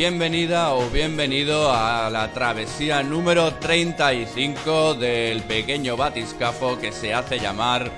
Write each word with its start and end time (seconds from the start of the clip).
Bienvenida 0.00 0.72
o 0.72 0.88
bienvenido 0.88 1.70
a 1.70 2.08
la 2.08 2.32
travesía 2.32 3.02
número 3.02 3.52
35 3.56 4.94
del 4.94 5.42
pequeño 5.42 5.94
batiscafo 5.94 6.78
que 6.78 6.90
se 6.90 7.12
hace 7.12 7.38
llamar 7.38 7.92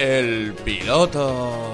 el 0.00 0.54
piloto. 0.64 1.72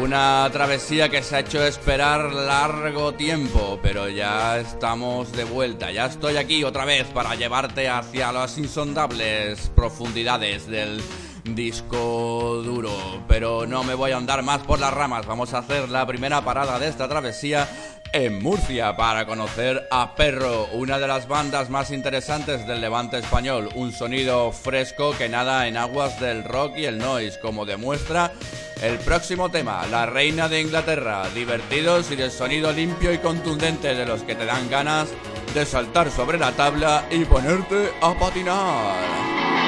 Una 0.00 0.48
travesía 0.52 1.08
que 1.08 1.24
se 1.24 1.34
ha 1.34 1.40
hecho 1.40 1.64
esperar 1.66 2.32
largo 2.32 3.14
tiempo, 3.14 3.80
pero 3.82 4.08
ya 4.08 4.60
estamos 4.60 5.32
de 5.32 5.42
vuelta. 5.42 5.90
Ya 5.90 6.06
estoy 6.06 6.36
aquí 6.36 6.62
otra 6.62 6.84
vez 6.84 7.08
para 7.08 7.34
llevarte 7.34 7.88
hacia 7.88 8.30
las 8.30 8.56
insondables 8.56 9.72
profundidades 9.74 10.68
del 10.68 11.02
disco 11.44 12.62
duro. 12.64 12.90
Pero 13.28 13.66
no 13.66 13.84
me 13.84 13.94
voy 13.94 14.12
a 14.12 14.16
andar 14.16 14.42
más 14.42 14.60
por 14.62 14.78
las 14.78 14.92
ramas. 14.92 15.26
Vamos 15.26 15.54
a 15.54 15.58
hacer 15.58 15.88
la 15.88 16.06
primera 16.06 16.42
parada 16.42 16.78
de 16.78 16.88
esta 16.88 17.08
travesía 17.08 17.68
en 18.12 18.40
Murcia 18.42 18.96
para 18.96 19.26
conocer 19.26 19.88
a 19.90 20.14
Perro, 20.14 20.68
una 20.72 21.00
de 21.00 21.08
las 21.08 21.26
bandas 21.26 21.68
más 21.68 21.90
interesantes 21.90 22.64
del 22.66 22.80
levante 22.80 23.18
español. 23.18 23.68
Un 23.74 23.92
sonido 23.92 24.52
fresco 24.52 25.16
que 25.18 25.28
nada 25.28 25.66
en 25.66 25.76
aguas 25.76 26.20
del 26.20 26.44
rock 26.44 26.78
y 26.78 26.84
el 26.84 26.98
noise, 26.98 27.40
como 27.40 27.66
demuestra 27.66 28.32
el 28.82 28.98
próximo 28.98 29.50
tema, 29.50 29.84
La 29.90 30.06
Reina 30.06 30.48
de 30.48 30.60
Inglaterra. 30.60 31.28
Divertidos 31.34 32.10
y 32.12 32.16
de 32.16 32.30
sonido 32.30 32.72
limpio 32.72 33.12
y 33.12 33.18
contundente 33.18 33.94
de 33.94 34.06
los 34.06 34.22
que 34.22 34.34
te 34.34 34.44
dan 34.44 34.70
ganas 34.70 35.08
de 35.52 35.66
saltar 35.66 36.10
sobre 36.10 36.38
la 36.38 36.52
tabla 36.52 37.06
y 37.10 37.24
ponerte 37.24 37.90
a 38.00 38.14
patinar. 38.14 39.63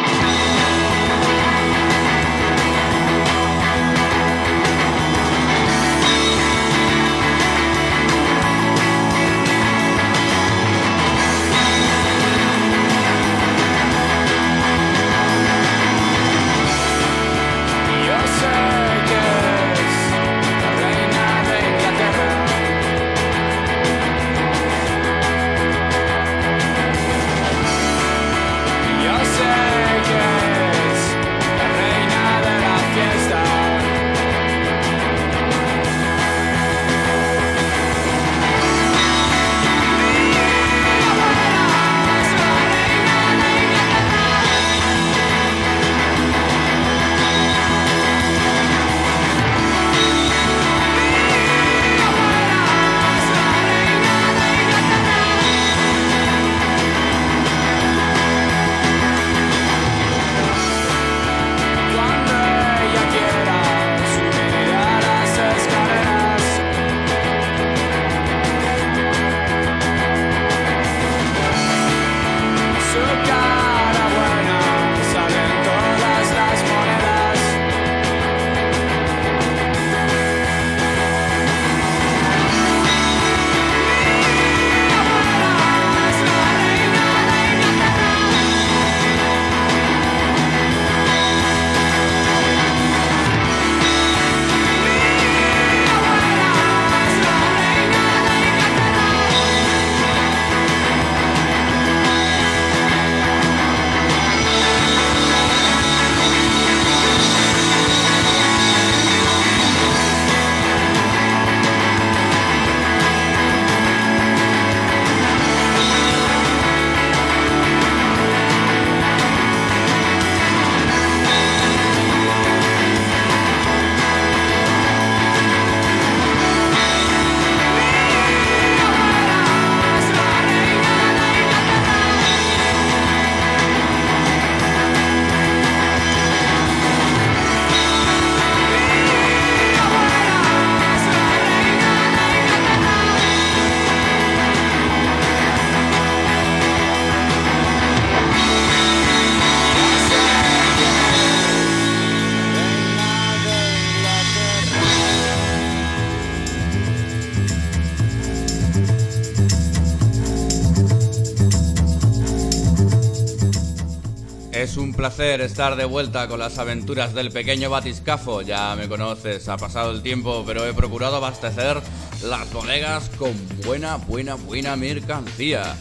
Estar 165.40 165.76
de 165.76 165.84
vuelta 165.84 166.28
con 166.28 166.38
las 166.38 166.58
aventuras 166.58 167.14
del 167.14 167.30
pequeño 167.30 167.70
batiscafo. 167.70 168.42
Ya 168.42 168.74
me 168.76 168.88
conoces, 168.88 169.48
ha 169.48 169.56
pasado 169.56 169.90
el 169.90 170.02
tiempo, 170.02 170.44
pero 170.46 170.66
he 170.66 170.72
procurado 170.72 171.16
abastecer 171.16 171.80
las 172.22 172.52
bodegas 172.52 173.10
con 173.18 173.32
buena, 173.64 173.96
buena, 173.96 174.34
buena 174.34 174.76
mercancía. 174.76 175.76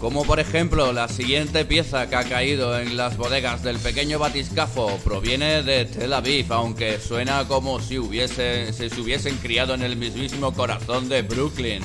Como 0.00 0.24
por 0.24 0.40
ejemplo 0.40 0.92
la 0.92 1.06
siguiente 1.06 1.64
pieza 1.64 2.08
que 2.08 2.16
ha 2.16 2.24
caído 2.24 2.78
en 2.78 2.96
las 2.96 3.16
bodegas 3.16 3.62
del 3.62 3.78
pequeño 3.78 4.18
batiscafo 4.18 4.98
proviene 5.04 5.62
de 5.62 5.84
Tel 5.84 6.12
Aviv, 6.12 6.52
aunque 6.52 6.98
suena 6.98 7.46
como 7.46 7.78
si 7.80 7.98
hubiese, 7.98 8.72
si 8.72 8.90
se 8.90 9.00
hubiesen 9.00 9.36
criado 9.36 9.74
en 9.74 9.82
el 9.82 9.94
mismísimo 9.94 10.52
corazón 10.52 11.08
de 11.08 11.22
Brooklyn. 11.22 11.82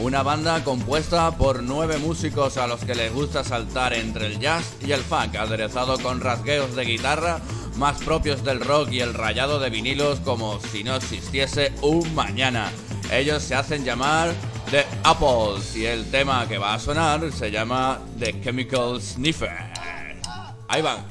Una 0.00 0.22
banda 0.22 0.64
compuesta 0.64 1.30
por 1.36 1.62
nueve 1.62 1.98
músicos 1.98 2.56
a 2.56 2.66
los 2.66 2.84
que 2.84 2.94
les 2.94 3.12
gusta 3.12 3.44
saltar 3.44 3.92
entre 3.92 4.26
el 4.26 4.40
jazz 4.40 4.74
y 4.84 4.92
el 4.92 5.00
funk, 5.00 5.36
aderezado 5.36 5.98
con 5.98 6.20
rasgueos 6.20 6.74
de 6.74 6.84
guitarra 6.84 7.40
más 7.76 7.98
propios 8.02 8.44
del 8.44 8.60
rock 8.60 8.92
y 8.92 9.00
el 9.00 9.14
rayado 9.14 9.58
de 9.60 9.70
vinilos 9.70 10.20
como 10.20 10.60
si 10.60 10.84
no 10.84 10.96
existiese 10.96 11.72
un 11.82 12.14
mañana. 12.14 12.70
Ellos 13.10 13.42
se 13.42 13.54
hacen 13.54 13.84
llamar 13.84 14.32
The 14.70 14.86
Apples 15.04 15.76
y 15.76 15.86
el 15.86 16.10
tema 16.10 16.48
que 16.48 16.58
va 16.58 16.74
a 16.74 16.78
sonar 16.78 17.30
se 17.32 17.50
llama 17.50 18.00
The 18.18 18.40
Chemical 18.42 19.00
Sniffer. 19.00 19.56
Ahí 20.68 20.82
van. 20.82 21.04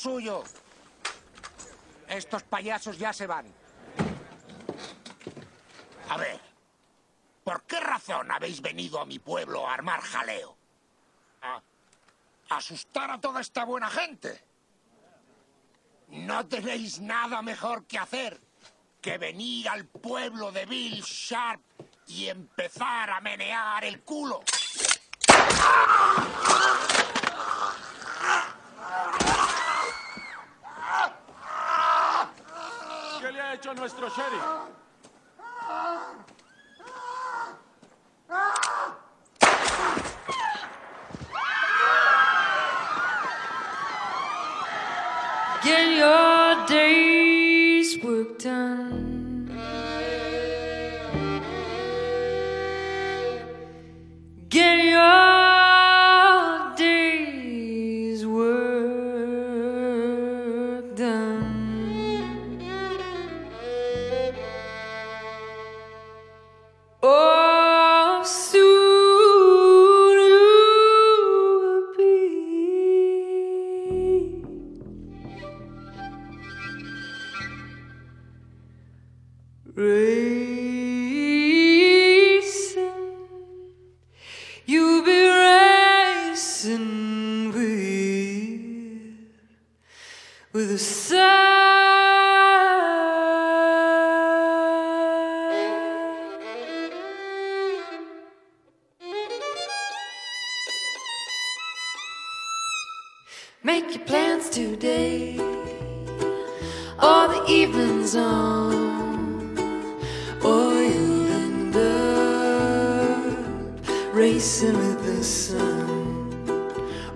Suyo. 0.00 0.42
Estos 2.08 2.42
payasos 2.44 2.98
ya 2.98 3.12
se 3.12 3.26
van. 3.26 3.46
A 6.08 6.16
ver, 6.16 6.40
¿por 7.44 7.62
qué 7.62 7.78
razón 7.78 8.30
habéis 8.32 8.60
venido 8.60 8.98
a 9.00 9.04
mi 9.04 9.18
pueblo 9.18 9.68
a 9.68 9.74
armar 9.74 10.00
jaleo? 10.00 10.56
¿A 11.42 11.60
asustar 12.56 13.10
a 13.10 13.20
toda 13.20 13.40
esta 13.40 13.64
buena 13.64 13.88
gente? 13.88 14.42
¿No 16.08 16.46
tenéis 16.48 17.00
nada 17.00 17.42
mejor 17.42 17.84
que 17.86 17.98
hacer 17.98 18.40
que 19.00 19.18
venir 19.18 19.68
al 19.68 19.84
pueblo 19.84 20.50
de 20.50 20.66
Bill 20.66 21.00
Sharp 21.02 21.62
y 22.08 22.28
empezar 22.28 23.10
a 23.10 23.20
menear 23.20 23.84
el 23.84 24.00
culo? 24.02 24.42
¿Qué 25.26 26.99
hecho 33.60 33.74
nuestro 33.74 34.08
sheriff? 34.08 34.42
Get 45.62 45.98
your 45.98 46.66
day's 46.66 48.02
work 48.02 48.38
done. 48.38 48.99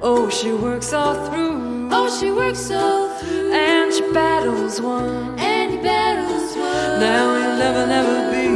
Oh, 0.07 0.29
she 0.29 0.53
works 0.53 0.93
all 0.93 1.15
through. 1.31 1.89
Oh, 1.91 2.15
she 2.21 2.31
works 2.31 2.71
all 2.71 3.09
through. 3.21 3.55
And 3.55 3.91
she 3.91 4.03
battles 4.13 4.79
one. 4.79 5.39
And 5.39 5.71
he 5.73 5.79
battles 5.79 6.55
one. 6.55 7.01
Now 7.01 7.35
he'll 7.39 7.57
never, 7.57 7.87
never 7.87 8.31
be 8.31 8.49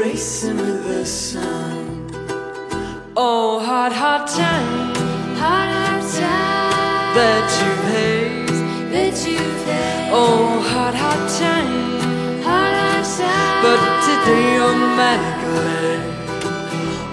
racing 0.00 0.58
with 0.58 0.84
the 0.86 1.04
sun. 1.04 2.06
Oh, 3.16 3.58
hard, 3.58 3.92
hard 3.92 4.28
time. 4.28 4.94
Hard, 5.34 5.70
hard 5.74 6.02
time. 6.14 7.14
That 7.18 7.50
you've 7.58 7.86
had. 7.90 8.92
That 8.92 9.16
you've 9.26 9.64
had. 9.66 10.12
Oh, 10.12 10.60
hard, 10.70 10.94
hard 10.94 11.28
time. 11.30 11.98
Hard, 12.46 12.74
hard 12.78 13.04
time. 13.18 13.62
But 13.64 13.80
today 14.06 14.54
oh, 14.54 14.54
you're 14.54 14.76
mighty 14.96 15.18
glad. 15.24 15.39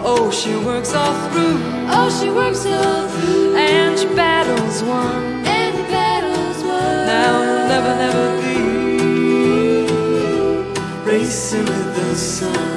Oh, 0.10 0.32
she 0.32 0.56
works 0.56 0.94
all 0.94 1.14
through. 1.32 1.58
Oh, 1.92 2.10
she 2.18 2.30
works 2.30 2.66
all 2.66 3.10
through. 3.10 3.58
And 3.58 4.00
she 4.00 4.08
battles 4.16 4.82
one. 4.82 5.46
And 5.46 5.76
battles 5.90 6.64
one. 6.64 7.06
Now 7.12 7.44
he'll 7.44 7.68
never, 7.68 7.94
never 8.06 8.28
be 8.42 8.58
racing 11.12 11.66
with 11.66 11.96
the 11.98 12.16
sun. 12.16 12.77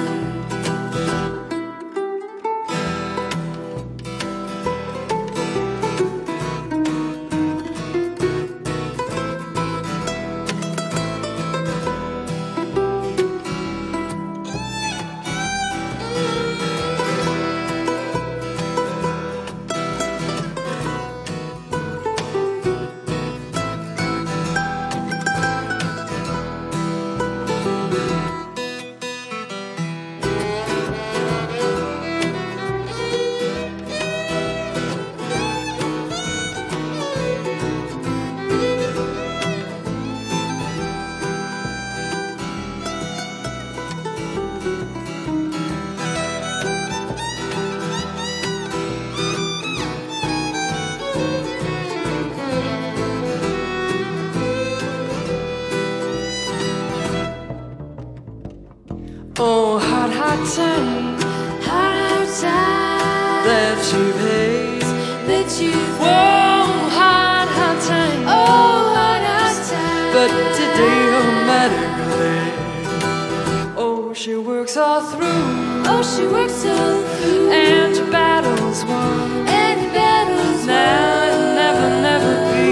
She 74.20 74.36
works 74.36 74.76
all 74.76 75.00
through. 75.00 75.82
Oh, 75.86 76.02
she 76.02 76.26
works 76.26 76.62
her 76.62 77.04
and 77.50 78.10
battles 78.12 78.84
won. 78.84 79.48
And 79.48 79.80
battles 79.94 80.66
never 80.66 81.54
never 81.60 81.88
never 82.06 82.34
be. 82.52 82.70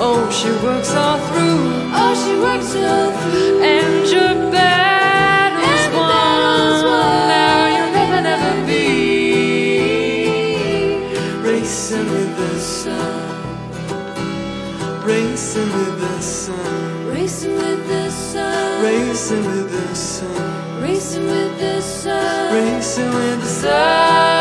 Oh 0.00 0.30
she 0.30 0.50
works 0.66 0.94
all 0.94 1.18
through. 1.28 1.60
Oh 2.02 2.14
she 2.22 2.34
works 2.40 2.72
her 2.72 3.12
and 3.62 4.08
she 4.08 4.14
battles 4.14 4.85
Racing 18.86 19.44
with 19.44 19.72
the 19.72 19.96
sun. 19.96 20.80
Racing 20.80 21.26
with 21.26 21.58
the 21.58 21.80
sun. 21.80 22.54
Racing 22.54 23.12
with 23.12 23.40
the 23.40 23.48
sun. 23.48 24.35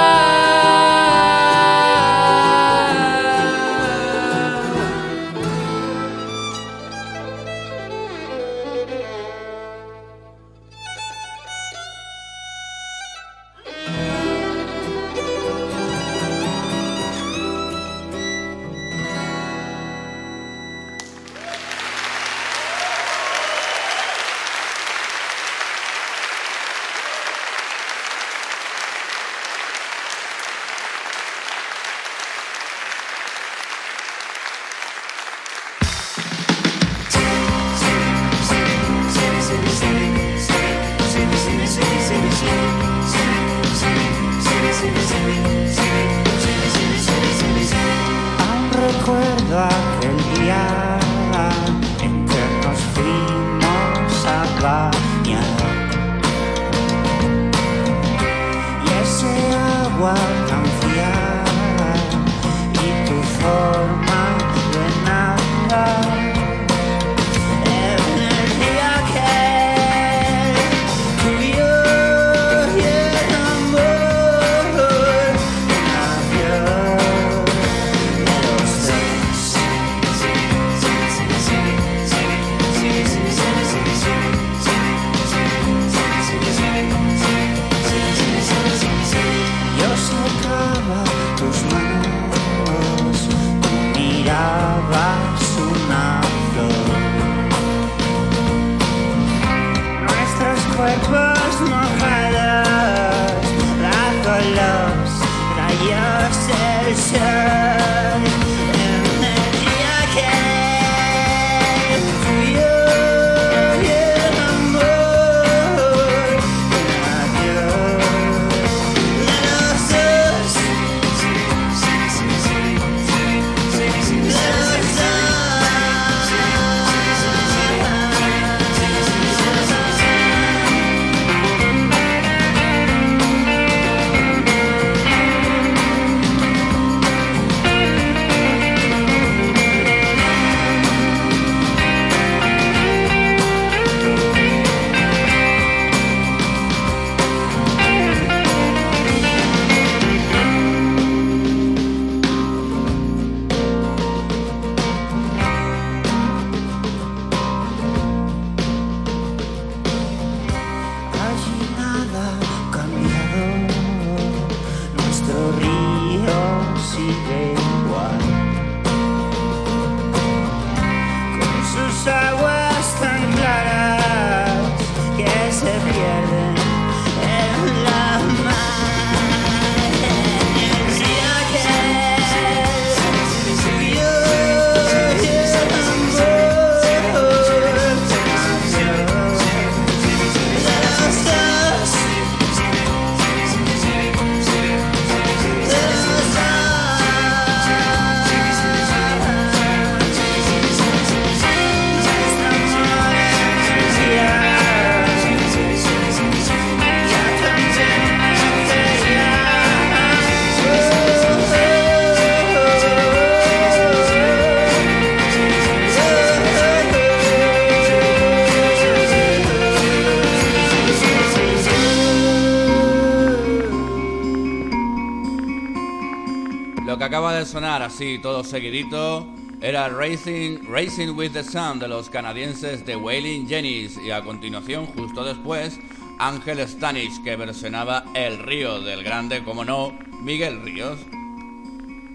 Sonar 227.46 227.82
así 227.82 228.20
todo 228.20 228.44
seguidito 228.44 229.28
era 229.62 229.90
Racing, 229.90 230.66
Racing 230.68 231.16
with 231.16 231.32
the 231.32 231.44
Sun 231.44 231.80
de 231.80 231.88
los 231.88 232.10
canadienses 232.10 232.86
de 232.86 232.96
Wailing 232.96 233.48
Jennings 233.48 233.98
y 233.98 234.12
a 234.12 234.22
continuación, 234.22 234.86
justo 234.86 235.24
después, 235.24 235.80
Ángel 236.20 236.60
Stanich 236.68 237.24
que 237.24 237.36
versionaba 237.36 238.06
El 238.14 238.40
Río 238.40 238.82
del 238.82 239.04
Grande, 239.04 239.44
como 239.44 239.64
no, 239.64 239.98
Miguel 240.22 240.62
Ríos. 240.62 241.00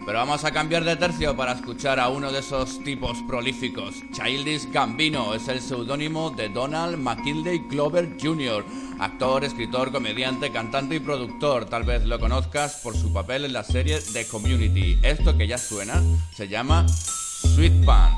Pero 0.04 0.18
vamos 0.18 0.44
a 0.44 0.50
cambiar 0.50 0.84
de 0.84 0.96
tercio 0.96 1.36
para 1.36 1.52
escuchar 1.52 2.00
a 2.00 2.08
uno 2.08 2.32
de 2.32 2.40
esos 2.40 2.82
tipos 2.82 3.22
prolíficos. 3.22 4.02
Childish 4.12 4.70
Gambino 4.70 5.34
es 5.34 5.48
el 5.48 5.60
seudónimo 5.60 6.30
de 6.30 6.48
Donald 6.48 6.98
McKinley 6.98 7.58
Glover 7.68 8.16
Jr., 8.20 8.64
actor, 9.00 9.44
escritor, 9.44 9.90
comediante, 9.90 10.52
cantante 10.52 10.96
y 10.96 11.00
productor. 11.00 11.64
Tal 11.64 11.84
vez 11.84 12.04
lo 12.04 12.20
conozcas 12.20 12.80
por 12.82 12.96
su 12.96 13.12
papel 13.12 13.44
en 13.44 13.52
la 13.52 13.64
serie 13.64 13.98
The 14.12 14.26
Community. 14.26 14.98
Esto 15.02 15.36
que 15.36 15.46
ya 15.46 15.58
suena 15.58 16.02
se 16.34 16.48
llama 16.48 16.86
Sweet 16.88 17.84
Pants. 17.84 18.09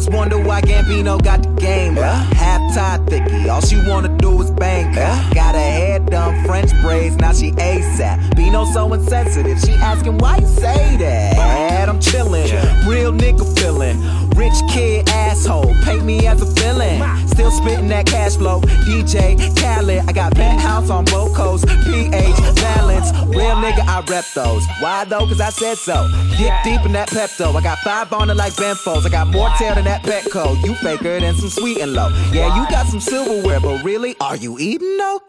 Haters 0.00 0.14
wonder 0.14 0.38
why 0.38 0.60
Gambino 0.62 1.22
got 1.22 1.42
the 1.42 1.48
game. 1.60 1.96
Yeah. 1.96 2.14
Half 2.34 2.74
tied 2.74 3.06
thicky, 3.08 3.48
all 3.48 3.60
she 3.60 3.76
wanna 3.86 4.08
do 4.18 4.40
is 4.40 4.50
bang. 4.50 4.94
Yeah. 4.94 5.30
Got 5.34 5.54
her 5.54 5.60
hair 5.60 5.98
done, 5.98 6.44
French 6.44 6.70
braids, 6.80 7.16
now 7.16 7.32
she 7.32 7.52
ASAP. 7.52 8.36
Bino 8.36 8.64
so 8.64 8.92
insensitive, 8.94 9.60
she 9.60 9.72
asking 9.72 10.18
why 10.18 10.38
you 10.38 10.46
say 10.46 10.96
that. 10.98 11.88
I'm 11.88 11.98
chillin', 11.98 12.48
yeah. 12.48 12.88
real 12.88 13.12
nigga 13.12 13.44
feelin'. 13.58 13.98
Rich 14.36 14.54
kid 14.70 15.08
asshole, 15.10 15.74
paint 15.82 16.04
me 16.04 16.26
as 16.26 16.40
a 16.40 16.46
villain. 16.46 17.00
Still 17.30 17.50
spittin' 17.50 17.88
that 17.88 18.06
cash 18.06 18.36
flow. 18.36 18.60
DJ 18.86 19.38
Khaled, 19.56 20.04
I 20.08 20.12
got 20.12 20.34
penthouse 20.34 20.90
on 20.90 21.04
both 21.06 21.34
coasts. 21.34 21.66
PH 21.84 22.36
balance, 22.56 23.12
real 23.28 23.56
nigga, 23.56 23.86
I 23.86 24.04
rep 24.08 24.24
those. 24.34 24.64
Why 24.80 25.04
though? 25.04 25.26
Cause 25.26 25.40
I 25.40 25.50
said 25.50 25.78
so. 25.78 26.08
Get 26.38 26.64
deep 26.64 26.84
in 26.84 26.92
that 26.92 27.08
Pepto. 27.08 27.54
I 27.54 27.62
got 27.62 27.78
five 27.78 28.12
on 28.12 28.30
it 28.30 28.36
like 28.36 28.52
Benfos. 28.54 29.06
I 29.06 29.08
got 29.08 29.28
more 29.28 29.50
tail 29.58 29.74
than 29.74 29.84
that 29.84 30.02
Petco. 30.02 30.62
You 30.64 30.74
faker 30.76 31.20
than 31.20 31.34
some 31.34 31.50
sweet 31.50 31.78
and 31.78 31.94
low. 31.94 32.08
Yeah, 32.32 32.54
you 32.56 32.68
got 32.70 32.86
some 32.86 33.00
silverware, 33.00 33.60
but 33.60 33.82
really, 33.82 34.14
are 34.20 34.36
you 34.36 34.58
eating 34.58 34.96
though? 34.98 35.20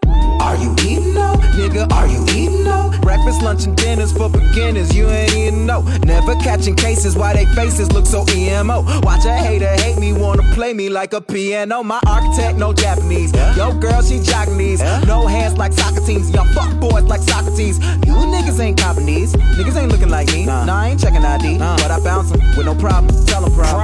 Are 0.42 0.56
you 0.58 0.74
eating 0.82 1.14
though? 1.14 1.36
Nigga, 1.54 1.92
are 1.92 2.08
you 2.08 2.24
eating 2.36 2.64
though? 2.64 2.92
Breakfast, 3.02 3.42
lunch, 3.42 3.66
and 3.66 3.78
dinners 3.78 4.12
for 4.12 4.28
beginners. 4.30 4.94
You 4.96 5.08
ain't 5.08 5.34
eating 5.34 5.66
no. 5.66 5.82
Never 6.04 6.36
catching 6.36 6.76
cases 6.76 7.16
why 7.16 7.34
they 7.34 7.46
faces 7.54 7.92
look 7.92 8.06
so 8.06 8.26
emo. 8.34 8.82
Watch 9.02 9.26
a 9.26 9.34
hater 9.34 9.68
hate 9.68 10.00
me, 10.00 10.14
wanna 10.14 10.44
play 10.54 10.74
me 10.74 10.90
like 10.90 11.14
a 11.14 11.22
piano. 11.22 11.84
My 11.84 12.01
architect, 12.08 12.58
no 12.58 12.74
Japanese. 12.74 13.34
Yo, 13.56 13.74
girl, 13.74 14.02
she 14.02 14.20
Japanese. 14.22 14.82
No 15.06 15.28
hands 15.28 15.58
like 15.58 15.74
Socrates. 15.74 16.30
Y'all 16.32 16.46
fuck 16.54 16.80
boys 16.80 17.04
like 17.04 17.22
Socrates. 17.22 17.80
You 18.06 18.14
niggas 18.34 18.60
ain't 18.60 18.80
copping 18.80 19.06
these. 19.06 19.34
Niggas 19.34 19.76
ain't 19.76 19.92
looking 19.92 20.10
like 20.10 20.28
me. 20.32 20.46
Nah, 20.46 20.66
I 20.68 20.90
ain't 20.90 21.00
checking 21.00 21.24
ID. 21.24 21.58
But 21.58 21.92
I 21.92 22.00
bounce 22.00 22.32
them 22.32 22.42
with 22.56 22.66
no 22.66 22.76
problem. 22.76 23.14
Tell 23.26 23.42
them 23.42 23.54
problem. 23.54 23.82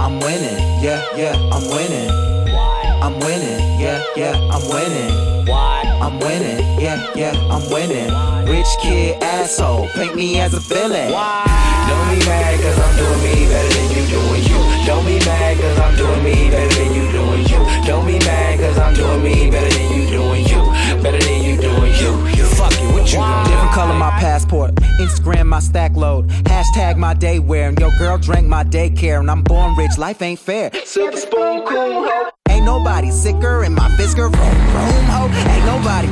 I'm 0.00 0.20
winning. 0.20 0.58
Yeah, 0.82 1.02
yeah, 1.16 1.34
I'm 1.52 1.64
winning. 1.68 2.08
Why? 2.52 3.00
I'm 3.02 3.18
winning. 3.20 3.80
Yeah, 3.80 4.02
yeah, 4.16 4.34
I'm 4.52 4.68
winning. 4.68 5.34
Why? 5.46 5.82
I'm 6.04 6.18
winning, 6.18 6.80
yeah, 6.80 7.06
yeah, 7.14 7.32
I'm 7.50 7.70
winning. 7.70 8.12
Why? 8.12 8.44
Rich 8.46 8.66
kid 8.80 9.22
asshole, 9.22 9.88
paint 9.94 10.14
me 10.14 10.40
as 10.40 10.52
a 10.52 10.60
villain. 10.60 11.12
Why? 11.12 11.44
Don't 11.88 12.18
be 12.18 12.26
mad 12.26 12.60
cause 12.60 12.78
I'm 12.78 12.96
doing 12.96 13.22
me 13.22 13.46
better 13.48 13.68
than 13.74 13.90
you 13.90 14.06
doing 14.08 14.42
you. 14.44 14.53
Don't 14.86 15.06
be 15.06 15.18
mad 15.24 15.58
cause 15.58 15.78
I'm 15.78 15.96
doing 15.96 16.22
me 16.22 16.50
better 16.50 16.74
than 16.74 16.94
you 16.94 17.10
doing 17.10 17.40
you. 17.46 17.86
Don't 17.86 18.06
be 18.06 18.18
mad 18.18 18.60
cause 18.60 18.78
I'm 18.78 18.94
doing 18.94 19.22
me 19.22 19.50
better 19.50 19.74
than 19.74 19.98
you 19.98 20.10
doing 20.10 20.44
you. 20.44 21.02
Better 21.02 21.18
than 21.18 21.42
you 21.42 21.58
doing 21.58 21.92
you. 21.94 22.28
You 22.36 22.44
fucking 22.44 22.92
what 22.92 23.10
you 23.10 23.18
doing? 23.18 23.44
Different 23.44 23.72
color 23.72 23.94
my 23.94 24.10
passport, 24.10 24.74
Instagram 25.00 25.46
my 25.46 25.60
stack 25.60 25.96
load, 25.96 26.28
hashtag 26.44 26.98
my 26.98 27.14
day 27.14 27.38
wear, 27.38 27.70
and 27.70 27.78
your 27.78 27.96
girl 27.98 28.18
drank 28.18 28.46
my 28.46 28.62
daycare, 28.62 29.20
and 29.20 29.30
I'm 29.30 29.42
born 29.42 29.74
rich, 29.74 29.96
life 29.96 30.20
ain't 30.20 30.38
fair. 30.38 30.70
Silver 30.84 31.16
spoon 31.16 31.64
cool 31.66 32.06
Ain't 32.50 32.66
nobody 32.66 33.10
sicker 33.10 33.64
in 33.64 33.72
my 33.72 33.88
Fisker 33.96 34.30
room, 34.30 34.32
room 34.32 35.04
ho. 35.06 35.28
Ain't 35.50 35.64
nobody. 35.64 36.08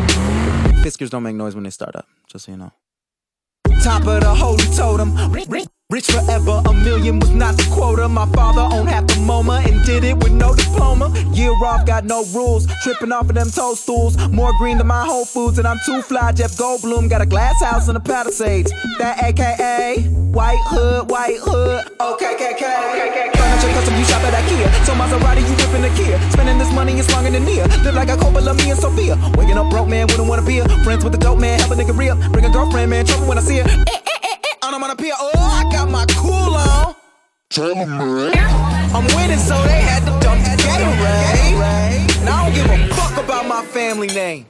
Fiskers 0.82 1.10
don't 1.10 1.22
make 1.22 1.36
noise 1.36 1.54
when 1.54 1.64
they 1.64 1.70
start 1.70 1.94
up, 1.94 2.06
just 2.26 2.46
so 2.46 2.52
you 2.52 2.58
know. 2.58 2.72
Top 3.82 4.06
of 4.06 4.22
the 4.22 4.34
holy 4.34 4.64
totem. 4.74 5.14
Rich 5.92 6.06
forever, 6.06 6.62
a 6.64 6.72
million 6.72 7.20
was 7.20 7.28
not 7.32 7.58
the 7.58 7.68
quota. 7.70 8.08
My 8.08 8.24
father 8.32 8.62
owned 8.74 8.88
half 8.88 9.06
the 9.06 9.20
MoMA 9.28 9.62
and 9.68 9.84
did 9.84 10.04
it 10.04 10.16
with 10.16 10.32
no 10.32 10.54
diploma. 10.54 11.12
Year 11.34 11.52
off, 11.62 11.84
got 11.84 12.06
no 12.06 12.24
rules. 12.32 12.66
Tripping 12.82 13.12
off 13.12 13.28
of 13.28 13.34
them 13.34 13.50
toadstools. 13.50 14.16
More 14.30 14.56
green 14.56 14.78
than 14.78 14.86
my 14.86 15.04
Whole 15.04 15.26
Foods, 15.26 15.58
and 15.58 15.68
I'm 15.68 15.76
too 15.84 16.00
fly. 16.00 16.32
Jeff 16.32 16.52
Goldblum 16.52 17.10
got 17.10 17.20
a 17.20 17.26
glass 17.26 17.62
house 17.62 17.88
in 17.88 17.94
the 17.94 18.00
Palisades. 18.00 18.72
That 19.00 19.22
AKA 19.22 20.08
White 20.32 20.64
Hood, 20.64 21.10
White 21.10 21.36
Hood. 21.38 21.84
Okay, 22.00 22.36
KK. 22.40 23.36
Furniture 23.36 23.72
custom, 23.76 23.94
you 23.98 24.04
shop 24.06 24.22
at 24.22 24.32
IKEA. 24.32 24.86
So 24.86 24.94
Maserati, 24.94 25.44
you 25.44 25.54
whipping 25.60 25.82
the 25.82 25.92
Kia. 25.94 26.18
Spending 26.30 26.56
this 26.56 26.72
money 26.72 26.98
is 26.98 27.12
longer 27.12 27.32
than 27.32 27.44
near. 27.44 27.66
Live 27.84 27.94
like 27.94 28.08
a 28.08 28.16
Coppola, 28.16 28.56
me 28.56 28.70
and 28.70 28.80
Sophia. 28.80 29.18
Waking 29.36 29.58
up 29.58 29.68
broke, 29.68 29.88
man, 29.88 30.06
wouldn't 30.06 30.26
wanna 30.26 30.40
be 30.40 30.60
a 30.60 30.68
friends 30.84 31.04
with 31.04 31.12
the 31.12 31.18
dope 31.18 31.38
man. 31.38 31.58
Help 31.58 31.72
a 31.72 31.74
nigga 31.74 31.94
real. 31.94 32.16
Bring 32.32 32.46
a 32.46 32.50
girlfriend, 32.50 32.88
man. 32.88 33.04
Trouble 33.04 33.28
when 33.28 33.36
I 33.36 33.42
see 33.42 33.58
her. 33.58 33.68
Eh. 33.68 34.01
I'm 34.74 34.82
on 34.82 34.90
a 34.90 34.96
pier. 34.96 35.12
Oh, 35.18 35.30
I 35.34 35.70
got 35.70 35.90
my 35.90 36.06
cool 36.16 36.32
on. 36.32 36.94
Tell 37.50 37.74
them. 37.74 38.00
I'm 38.94 39.04
winning, 39.16 39.38
so 39.38 39.60
they 39.64 39.82
had 39.82 40.00
to 40.00 40.12
dump 40.24 40.42
the 40.44 40.56
Gatorade. 40.62 42.24
Now 42.24 42.44
I 42.44 42.50
don't 42.50 42.54
give 42.54 42.90
a 42.90 42.94
fuck 42.94 43.22
about 43.22 43.46
my 43.46 43.64
family 43.66 44.06
name. 44.08 44.46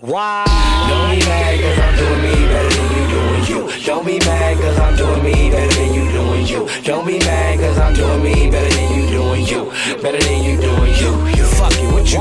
Why? 0.00 0.44
Don't 0.88 1.18
be 1.18 1.24
mad 1.26 1.60
cause 1.60 1.78
I'm 1.78 1.96
doing 1.96 2.22
me 2.22 2.46
than 2.46 2.93
you 3.54 3.60
doing 3.60 3.78
you. 3.78 3.84
Don't 3.84 4.06
be 4.06 4.18
mad 4.18 4.58
cause 4.58 4.78
I'm 4.78 4.96
doing 4.96 5.22
me 5.22 5.50
better 5.50 5.74
than 5.74 5.94
you 5.94 6.10
doing 6.12 6.46
you. 6.46 6.68
Don't 6.82 7.06
be 7.06 7.18
mad 7.18 7.58
cause 7.58 7.78
I'm 7.78 7.94
doing 7.94 8.22
me 8.22 8.50
better 8.50 8.74
than 8.74 8.98
you 8.98 9.06
doing 9.10 9.46
you. 9.46 9.70
Better 10.02 10.18
than 10.18 10.42
you 10.42 10.60
doing 10.60 10.94
you. 11.02 11.12
You 11.36 11.44
fucking 11.44 11.92
what 11.92 12.12
you 12.12 12.20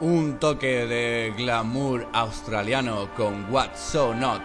Un 0.00 0.38
toque 0.40 0.86
de 0.88 1.32
glamour 1.36 2.08
australiano 2.12 3.08
con 3.16 3.46
What's 3.50 3.80
So 3.80 4.12
Not. 4.12 4.42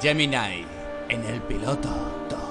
Gemini 0.00 0.64
en 1.08 1.24
el 1.24 1.40
piloto. 1.40 2.45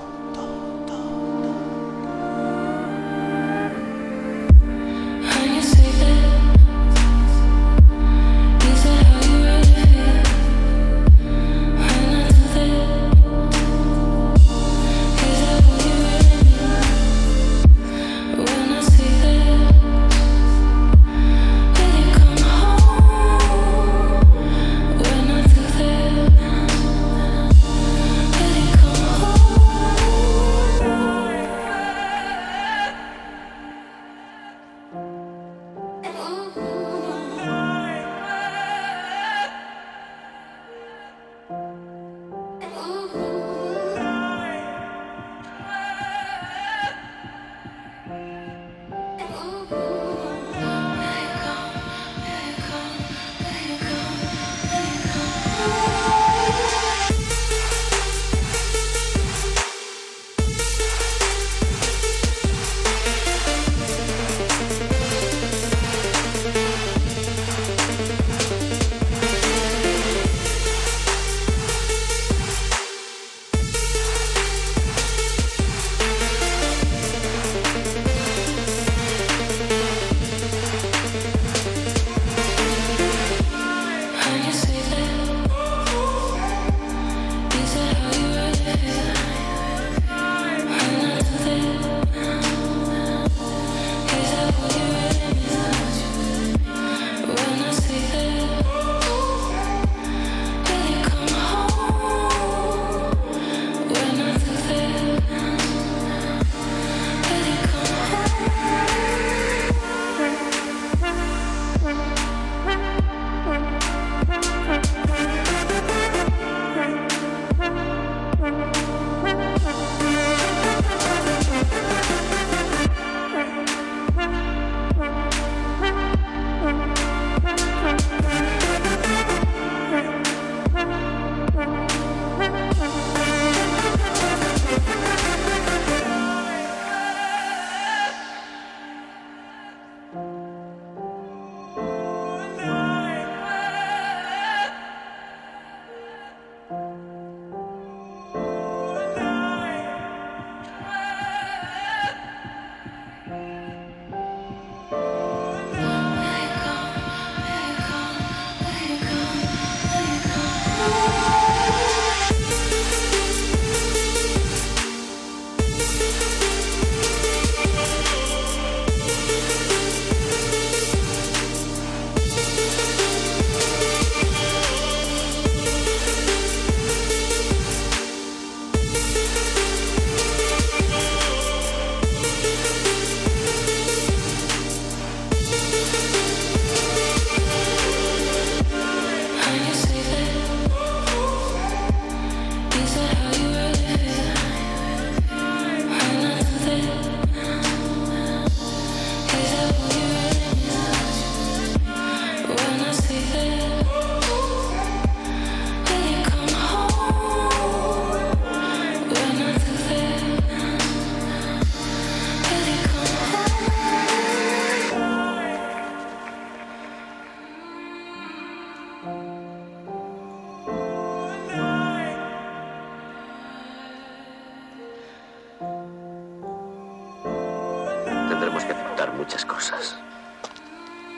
Muchas 229.26 229.46
cosas. 229.46 229.98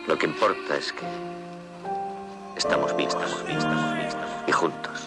Lo 0.07 0.17
que 0.17 0.25
importa 0.25 0.77
es 0.77 0.93
que 0.93 1.05
estamos 2.55 2.95
vivos, 2.95 3.15
estamos 3.15 3.45
vivos, 3.45 3.63
estamos 3.63 3.95
vivos, 3.95 4.15
y 4.47 4.51
juntos. 4.51 5.01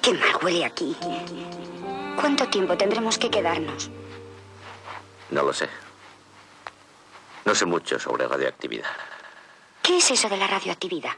Qué 0.00 0.12
mal 0.14 0.36
huele 0.42 0.64
aquí. 0.64 0.96
¿Cuánto 2.14 2.46
tiempo 2.48 2.76
tendremos 2.76 3.18
que 3.18 3.30
quedarnos? 3.30 3.90
No 5.30 5.42
lo 5.42 5.52
sé. 5.52 5.68
No 7.44 7.54
sé 7.54 7.66
mucho 7.66 7.98
sobre 7.98 8.28
radioactividad. 8.28 8.90
¿Qué 9.82 9.98
es 9.98 10.10
eso 10.10 10.28
de 10.28 10.36
la 10.36 10.46
radioactividad? 10.46 11.16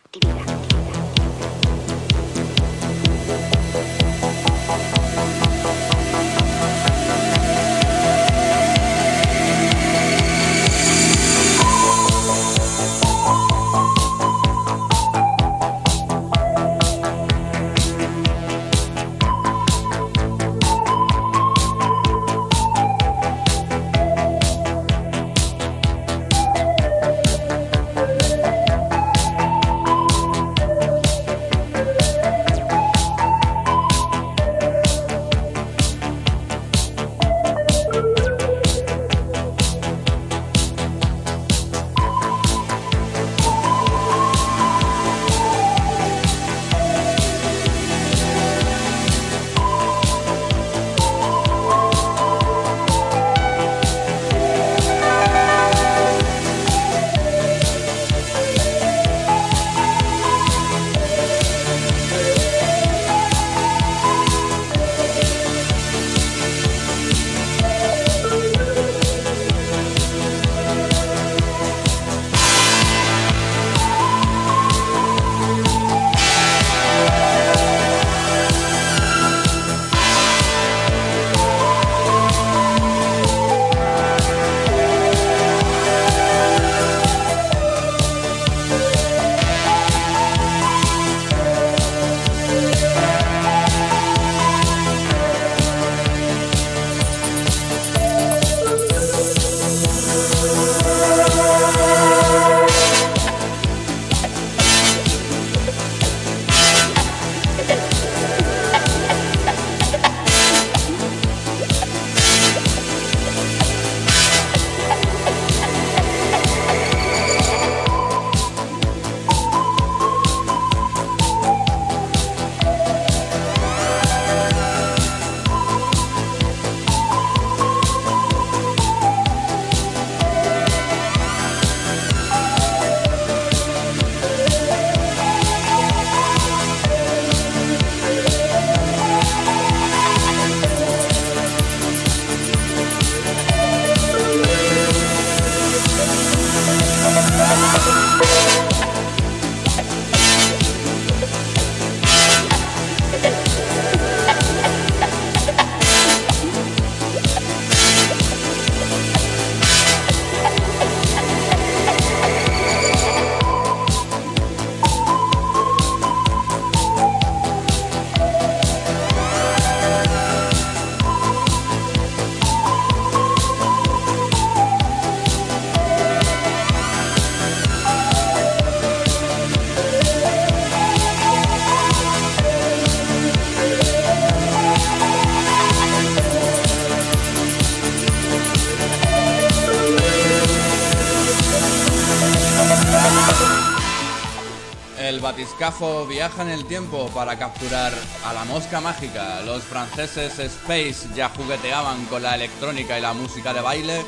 Batiscafo 195.22 196.04
viaja 196.06 196.42
en 196.42 196.50
el 196.50 196.64
tiempo 196.66 197.08
para 197.14 197.38
capturar 197.38 197.92
a 198.26 198.32
la 198.32 198.44
mosca 198.44 198.80
mágica. 198.80 199.40
Los 199.42 199.62
franceses 199.62 200.38
Space 200.38 201.08
ya 201.14 201.28
jugueteaban 201.30 202.04
con 202.06 202.22
la 202.22 202.34
electrónica 202.34 202.98
y 202.98 203.02
la 203.02 203.14
música 203.14 203.54
de 203.54 203.60
baile 203.60 204.04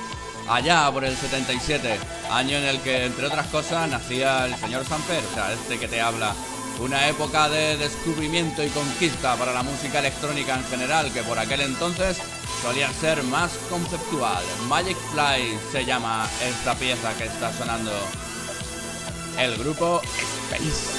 allá 0.48 0.90
por 0.92 1.04
el 1.04 1.16
77, 1.16 1.98
año 2.30 2.58
en 2.58 2.64
el 2.64 2.80
que, 2.80 3.06
entre 3.06 3.26
otras 3.26 3.46
cosas, 3.46 3.88
nacía 3.88 4.46
el 4.46 4.56
señor 4.56 4.84
Samper, 4.84 5.22
o 5.24 5.34
sea, 5.34 5.52
este 5.52 5.78
que 5.78 5.88
te 5.88 6.00
habla. 6.00 6.34
Una 6.80 7.08
época 7.08 7.48
de 7.48 7.76
descubrimiento 7.76 8.64
y 8.64 8.68
conquista 8.68 9.36
para 9.36 9.52
la 9.52 9.62
música 9.62 10.00
electrónica 10.00 10.56
en 10.56 10.64
general, 10.64 11.12
que 11.12 11.22
por 11.22 11.38
aquel 11.38 11.60
entonces 11.60 12.18
solía 12.60 12.92
ser 12.92 13.22
más 13.22 13.52
conceptual. 13.70 14.42
Magic 14.68 14.96
Fly 15.12 15.56
se 15.70 15.84
llama 15.84 16.28
esta 16.42 16.74
pieza 16.74 17.14
que 17.16 17.24
está 17.24 17.52
sonando. 17.52 17.92
El 19.38 19.56
grupo 19.56 20.00
Space. 20.50 20.94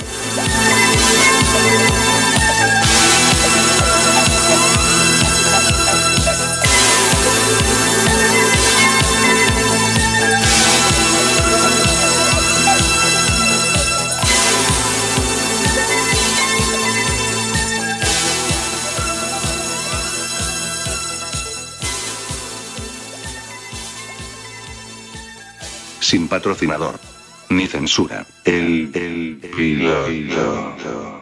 Sin 26.02 26.28
patrocinador. 26.28 27.15
Ni 27.50 27.68
censura. 27.68 28.26
El, 28.46 28.92
el, 28.94 29.40
piloto. 29.56 31.22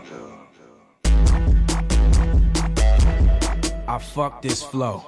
I 3.88 4.00
fuck 4.00 4.42
this 4.42 4.64
flow. 4.64 5.04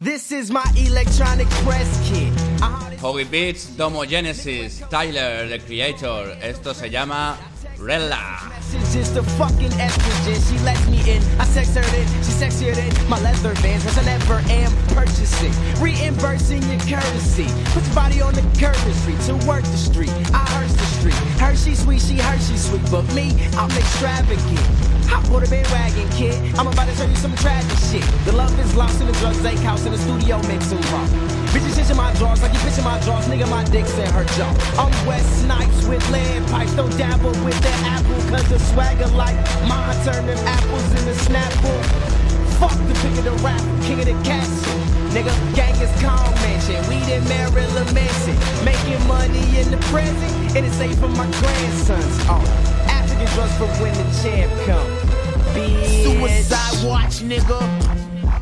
This 0.00 0.32
is 0.32 0.50
my 0.50 0.64
electronic 0.76 1.48
press 1.64 2.00
kit. 2.08 2.32
Hoggy 3.00 3.30
Beats, 3.30 3.76
Domo 3.76 4.04
Genesis, 4.04 4.82
Tyler, 4.90 5.46
The 5.48 5.58
Creator. 5.58 6.38
Esto 6.42 6.74
se 6.74 6.90
llama 6.90 7.36
Umbrella. 7.86 8.50
Just 8.90 9.14
a 9.14 9.22
fucking 9.38 9.70
estrogen. 9.78 10.50
She 10.50 10.58
lets 10.64 10.84
me 10.88 10.98
in. 11.08 11.22
I 11.38 11.44
sex 11.44 11.72
her 11.76 11.86
in. 11.94 12.06
She 12.26 12.34
sexier 12.34 12.74
than 12.74 12.90
my 13.08 13.20
leather 13.20 13.54
bands, 13.62 13.84
which 13.84 13.96
I 13.96 14.02
never 14.02 14.42
am 14.50 14.74
purchasing. 14.88 15.54
Reimbursing 15.80 16.64
your 16.64 16.80
currency. 16.80 17.46
Put 17.70 17.86
your 17.86 17.94
body 17.94 18.20
on 18.20 18.34
the 18.34 18.42
street 18.42 19.20
to 19.30 19.34
work 19.46 19.62
the 19.62 19.78
street. 19.78 20.10
I 20.34 20.42
hearse 20.50 20.72
the 20.72 20.86
street. 20.98 21.14
Hershey 21.38 21.76
sweet, 21.76 22.02
she 22.02 22.16
Hershey 22.16 22.56
sweet, 22.56 22.82
but 22.90 23.06
me, 23.14 23.38
I'm 23.54 23.70
extravagant. 23.70 24.58
Hop 25.06 25.30
on 25.30 25.42
the 25.42 25.48
bandwagon, 25.48 26.08
kid. 26.10 26.34
I'm 26.58 26.66
about 26.66 26.88
to 26.88 26.94
show 26.96 27.06
you 27.06 27.14
some 27.14 27.36
tragic 27.36 27.78
shit. 27.86 28.02
The 28.24 28.32
love 28.32 28.58
is 28.58 28.74
lost 28.74 29.00
in 29.00 29.06
the 29.06 29.12
drugs, 29.12 29.40
Lake 29.42 29.58
House 29.58 29.86
in 29.86 29.92
the 29.92 29.98
studio 29.98 30.42
mixing 30.48 30.80
raw. 30.90 31.45
Bitches 31.56 31.78
itching 31.80 31.96
my 31.96 32.12
drawers 32.20 32.42
like 32.42 32.52
you 32.52 32.60
pitching 32.60 32.84
my 32.84 33.00
drawers, 33.00 33.24
nigga. 33.32 33.48
My 33.48 33.64
dick's 33.64 33.96
in 33.96 34.04
her 34.12 34.24
jaw. 34.36 34.52
I'm 34.76 34.92
West 35.06 35.40
Snipes 35.40 35.86
with 35.86 36.04
lead 36.10 36.46
pipes. 36.48 36.74
Don't 36.76 36.92
dabble 36.98 37.32
with 37.48 37.58
that 37.64 37.80
apple, 37.96 38.20
cause 38.28 38.46
the 38.50 38.58
swagger 38.58 39.06
like 39.16 39.36
mine 39.64 39.96
turn 40.04 40.26
them 40.26 40.36
apples 40.44 40.84
in 41.00 41.04
the 41.08 41.16
snapple. 41.24 41.80
Fuck 42.60 42.76
the 42.76 42.92
pick 43.00 43.16
of 43.16 43.24
the 43.24 43.32
rap, 43.40 43.62
king 43.84 44.00
of 44.00 44.04
the 44.04 44.12
castle. 44.20 44.80
Nigga, 45.16 45.32
gang 45.56 45.72
is 45.80 45.88
calm 46.04 46.28
mansion. 46.44 46.76
We 46.92 47.00
did 47.08 47.24
Maryland 47.24 47.88
Mansion. 47.94 48.36
Making 48.62 49.00
money 49.08 49.56
in 49.56 49.70
the 49.70 49.80
present, 49.88 50.32
and 50.54 50.66
it's 50.66 50.76
safe 50.76 50.98
for 50.98 51.08
my 51.08 51.24
grandsons. 51.40 52.20
Oh, 52.28 52.44
African 52.84 53.32
drugs 53.32 53.56
for 53.56 53.68
when 53.80 53.94
the 53.96 54.04
champ 54.20 54.52
come. 54.68 54.92
Bitch. 55.56 56.04
Suicide 56.04 56.84
watch, 56.86 57.24
nigga. 57.24 57.64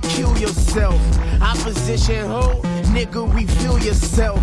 Kill 0.03 0.37
yourself. 0.37 0.98
Opposition 1.40 2.27
hoe, 2.27 2.61
nigga, 2.92 3.23
reveal 3.35 3.79
yourself. 3.79 4.40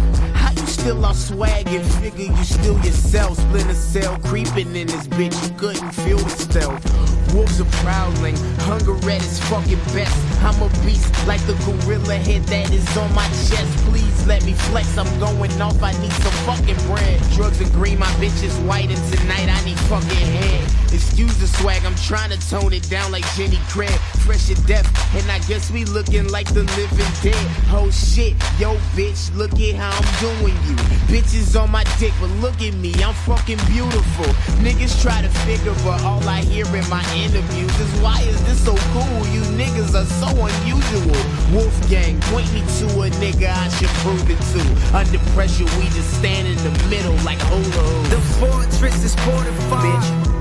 You 0.50 0.50
still 0.81 1.05
all 1.05 1.13
swag 1.13 1.67
and 1.67 1.85
figure 2.01 2.33
you 2.33 2.43
still 2.43 2.75
yourself? 2.77 3.37
Splinter 3.37 3.75
cell 3.75 4.17
creeping 4.25 4.75
in 4.75 4.87
this 4.87 5.07
bitch, 5.07 5.37
you 5.43 5.55
couldn't 5.55 5.91
feel 5.91 6.17
the 6.17 6.29
stealth. 6.29 7.33
Wolves 7.33 7.61
are 7.61 7.71
prowling, 7.83 8.35
hunger 8.67 8.97
at 9.09 9.23
its 9.23 9.39
fucking 9.47 9.79
best. 9.93 10.17
I'm 10.43 10.59
a 10.61 10.69
beast 10.83 11.07
like 11.27 11.39
the 11.45 11.53
gorilla 11.63 12.15
head 12.15 12.43
that 12.45 12.71
is 12.71 12.85
on 12.97 13.13
my 13.13 13.27
chest. 13.47 13.71
Please 13.85 14.25
let 14.27 14.43
me 14.43 14.53
flex, 14.53 14.97
I'm 14.97 15.07
going 15.19 15.61
off, 15.61 15.81
I 15.81 15.91
need 16.01 16.11
some 16.13 16.37
fucking 16.49 16.79
bread. 16.87 17.21
Drugs 17.33 17.61
are 17.61 17.71
green, 17.77 17.99
my 17.99 18.11
bitch 18.19 18.43
is 18.43 18.57
white, 18.67 18.89
and 18.89 19.13
tonight 19.13 19.49
I 19.49 19.63
need 19.63 19.79
fucking 19.81 20.09
head. 20.09 20.63
Excuse 20.91 21.37
the 21.37 21.47
swag, 21.47 21.85
I'm 21.85 21.95
trying 21.95 22.31
to 22.31 22.49
tone 22.49 22.73
it 22.73 22.89
down 22.89 23.11
like 23.11 23.25
Jenny 23.35 23.59
Craig. 23.69 23.97
Fresh 24.25 24.49
and 24.49 24.65
death, 24.67 24.87
and 25.15 25.29
I 25.31 25.39
guess 25.47 25.71
we 25.71 25.85
looking 25.85 26.27
like 26.29 26.47
the 26.53 26.63
living 26.63 27.13
dead. 27.21 27.47
Oh 27.69 27.89
shit, 27.91 28.33
yo 28.59 28.75
bitch, 28.97 29.33
look 29.35 29.53
at 29.53 29.75
how 29.75 29.91
I'm 29.91 30.07
doing 30.19 30.57
you. 30.67 30.70
Bitches 31.11 31.59
on 31.59 31.69
my 31.71 31.83
dick, 31.99 32.13
but 32.19 32.29
look 32.39 32.61
at 32.61 32.73
me, 32.75 32.93
I'm 33.03 33.13
fucking 33.13 33.59
beautiful. 33.67 34.25
Niggas 34.63 35.01
try 35.01 35.21
to 35.21 35.29
figure, 35.45 35.73
but 35.83 36.01
all 36.03 36.23
I 36.27 36.41
hear 36.41 36.65
in 36.75 36.87
my 36.89 37.03
interviews 37.15 37.73
is 37.79 37.91
why 38.01 38.21
is 38.21 38.41
this 38.45 38.63
so 38.63 38.75
cool? 38.93 39.27
You 39.27 39.41
niggas 39.59 39.93
are 39.95 40.05
so 40.05 40.29
unusual. 40.31 41.21
Wolfgang, 41.51 42.19
point 42.31 42.51
me 42.53 42.61
to 42.79 42.85
a 43.01 43.09
nigga 43.19 43.51
I 43.51 43.67
should 43.75 43.93
prove 44.03 44.29
it 44.29 44.39
to. 44.53 44.61
Under 44.95 45.19
pressure, 45.33 45.65
we 45.79 45.85
just 45.91 46.13
stand 46.19 46.47
in 46.47 46.57
the 46.63 46.71
middle 46.89 47.15
like 47.25 47.39
hula 47.49 47.63
hoops. 47.63 48.09
The 48.09 48.21
fortress 48.39 49.03
is 49.03 49.15
fortified. 49.15 49.83
Bitch. 49.83 50.31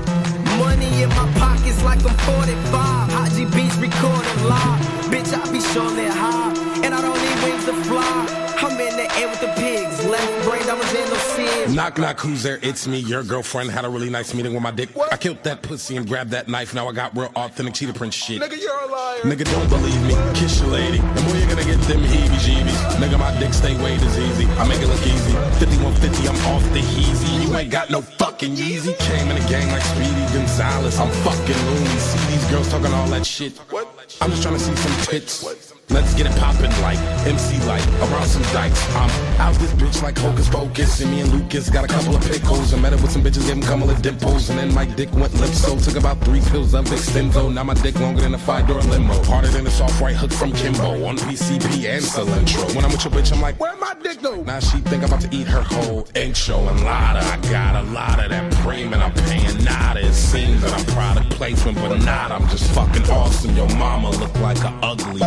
Money 0.59 1.03
in 1.03 1.09
my 1.09 1.29
pockets 1.37 1.81
like 1.83 2.03
I'm 2.05 2.15
45. 2.37 3.11
Haji 3.11 3.45
Beats 3.45 3.75
recording 3.77 4.43
live. 4.45 4.79
Bitch, 5.09 5.33
I 5.33 5.41
be 5.51 5.59
surely 5.59 6.05
high. 6.05 6.53
And 6.83 6.93
I 6.93 7.01
don't 7.01 7.17
need 7.17 7.37
wings 7.43 7.65
to 7.65 7.73
fly. 7.89 8.41
I'm 8.61 8.79
in 8.79 8.95
the 8.95 9.11
air 9.17 9.27
with 9.27 9.41
the 9.41 9.51
pigs. 9.57 9.80
Left 10.11 10.43
brain, 10.43 10.69
I 10.69 10.73
was 10.73 10.93
in 10.93 11.09
no 11.09 11.15
sin. 11.15 11.75
Knock, 11.75 11.97
knock, 11.97 12.19
who's 12.19 12.43
there? 12.43 12.59
It's 12.61 12.85
me, 12.85 12.99
your 12.99 13.23
girlfriend. 13.23 13.71
Had 13.71 13.85
a 13.85 13.89
really 13.89 14.09
nice 14.09 14.33
meeting 14.33 14.53
with 14.53 14.61
my 14.61 14.71
dick. 14.71 14.89
I 15.09 15.15
killed 15.15 15.41
that 15.43 15.61
pussy 15.61 15.95
and 15.95 16.05
grabbed 16.05 16.31
that 16.31 16.49
knife. 16.49 16.73
Now 16.73 16.89
I 16.89 16.91
got 16.91 17.15
real 17.15 17.31
authentic 17.33 17.75
cheetah 17.75 17.93
print 17.93 18.13
shit. 18.13 18.41
Nigga, 18.41 18.61
you're 18.61 18.77
a 18.77 18.87
liar. 18.87 19.21
Nigga, 19.21 19.45
don't 19.45 19.69
believe 19.69 20.01
me. 20.03 20.13
Kiss 20.37 20.59
your 20.59 20.69
lady. 20.69 20.99
And 20.99 21.25
boy, 21.25 21.37
you're 21.37 21.47
gonna 21.47 21.63
get 21.63 21.79
them 21.87 22.01
heebie 22.01 22.41
jeebies. 22.43 22.95
Nigga, 22.99 23.17
my 23.17 23.31
dick 23.39 23.53
stay 23.53 23.73
way 23.81 23.95
as 23.95 24.19
easy. 24.19 24.45
I 24.59 24.67
make 24.67 24.81
it 24.81 24.87
look 24.87 24.99
easy. 25.07 25.31
5150, 25.63 26.27
I'm 26.27 26.35
off 26.53 26.63
the 26.73 26.81
heezy. 26.81 27.47
You 27.47 27.55
ain't 27.55 27.71
got 27.71 27.89
no 27.89 28.01
fucking 28.01 28.55
Yeezy. 28.55 28.97
Came 28.99 29.29
in 29.29 29.41
the 29.41 29.49
gang 29.49 29.71
like 29.71 29.81
Speedy 29.81 30.25
Gonzalez. 30.33 30.99
I'm 30.99 31.09
fucking 31.23 31.65
loony. 31.67 31.99
See 31.99 32.31
these 32.31 32.45
girls 32.51 32.69
talking 32.69 32.91
all 32.91 33.07
that 33.07 33.25
shit. 33.25 33.57
What? 33.69 33.87
I'm 34.19 34.29
just 34.31 34.43
trying 34.43 34.55
to 34.55 34.59
see 34.59 34.75
some 34.75 35.05
tits. 35.05 35.70
Let's 35.91 36.13
get 36.15 36.25
it 36.25 36.35
poppin' 36.39 36.71
like 36.81 36.97
MC 37.27 37.59
like 37.67 37.85
around 37.99 38.25
some 38.25 38.41
dikes. 38.53 38.79
I'm 38.95 39.09
out 39.41 39.53
this 39.55 39.73
bitch 39.73 40.01
like 40.01 40.17
hocus 40.17 40.47
pocus. 40.47 41.01
And 41.01 41.11
me 41.11 41.19
and 41.19 41.31
Lucas 41.33 41.69
got 41.69 41.83
a 41.83 41.87
couple 41.87 42.15
of 42.15 42.21
pickles. 42.23 42.73
I 42.73 42.79
met 42.79 42.93
up 42.93 43.01
with 43.01 43.11
some 43.11 43.21
bitches, 43.21 43.45
gave 43.45 43.59
them 43.59 43.61
couple 43.61 43.89
of 43.89 44.01
dimples. 44.01 44.49
And 44.49 44.57
then 44.57 44.73
my 44.73 44.85
dick 44.85 45.11
went 45.11 45.33
limp, 45.33 45.53
so 45.53 45.77
took 45.77 45.97
about 45.97 46.19
three 46.21 46.39
pills 46.49 46.73
of 46.73 46.85
Extenzo. 46.85 47.53
Now 47.53 47.63
my 47.65 47.73
dick 47.73 47.99
longer 47.99 48.21
than 48.21 48.33
a 48.33 48.37
five 48.37 48.67
door 48.67 48.81
limo. 48.81 49.21
Harder 49.25 49.49
than 49.49 49.67
a 49.67 49.71
soft 49.71 50.01
white 50.01 50.15
hook 50.15 50.31
from 50.31 50.53
Kimbo 50.53 51.05
on 51.05 51.17
PCP 51.17 51.89
and 51.89 52.03
Cilantro. 52.03 52.73
When 52.73 52.85
I'm 52.85 52.91
with 52.91 53.03
your 53.03 53.11
bitch, 53.11 53.33
I'm 53.33 53.41
like, 53.41 53.59
where 53.59 53.75
my 53.75 53.93
dick 54.01 54.21
go? 54.21 54.41
Now 54.43 54.61
she 54.61 54.77
think 54.79 55.03
I'm 55.03 55.09
about 55.09 55.21
to 55.21 55.35
eat 55.35 55.47
her 55.47 55.61
whole 55.61 56.07
intro 56.15 56.57
and 56.69 56.83
lotta. 56.85 57.19
I 57.19 57.37
got 57.51 57.83
a 57.83 57.87
lot 57.89 58.23
of 58.23 58.29
that 58.29 58.53
cream 58.63 58.93
and 58.93 59.03
I'm 59.03 59.13
paying 59.25 59.63
nada. 59.63 59.99
It 59.99 60.13
seems 60.13 60.61
that 60.61 60.73
I'm 60.73 60.85
product 60.85 61.31
placement, 61.31 61.77
but 61.77 61.97
not. 61.97 62.31
I'm 62.31 62.47
just 62.47 62.71
fucking 62.71 63.09
awesome. 63.09 63.55
Your 63.57 63.69
mama 63.75 64.11
look 64.11 64.33
like 64.39 64.59
a 64.63 64.73
ugly 64.81 65.21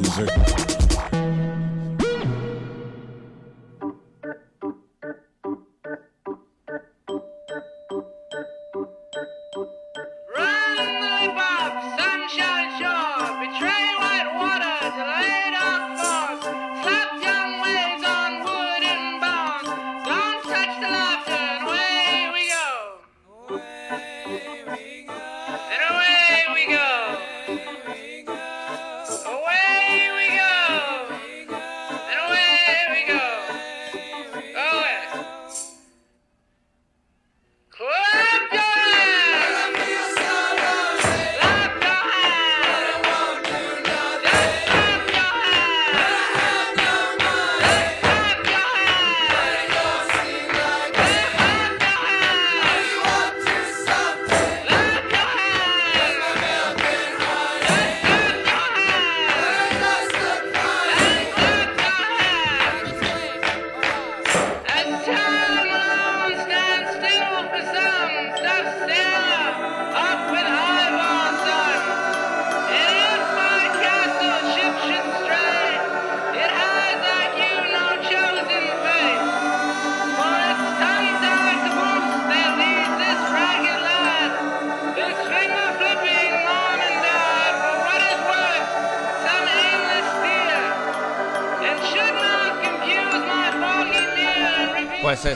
loser. 0.00 0.79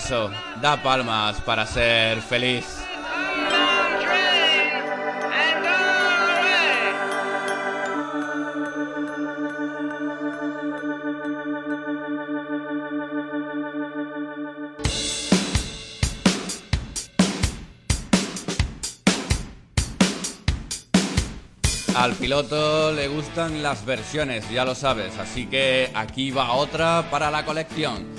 Eso, 0.04 0.30
da 0.60 0.82
palmas 0.82 1.40
para 1.40 1.66
ser 1.66 2.20
feliz. 2.20 2.66
Al 21.96 22.12
piloto 22.16 22.92
le 22.92 23.08
gustan 23.08 23.62
las 23.62 23.86
versiones, 23.86 24.50
ya 24.50 24.66
lo 24.66 24.74
sabes, 24.74 25.16
así 25.18 25.46
que 25.46 25.90
aquí 25.94 26.30
va 26.30 26.52
otra 26.52 27.08
para 27.10 27.30
la 27.30 27.46
colección. 27.46 28.13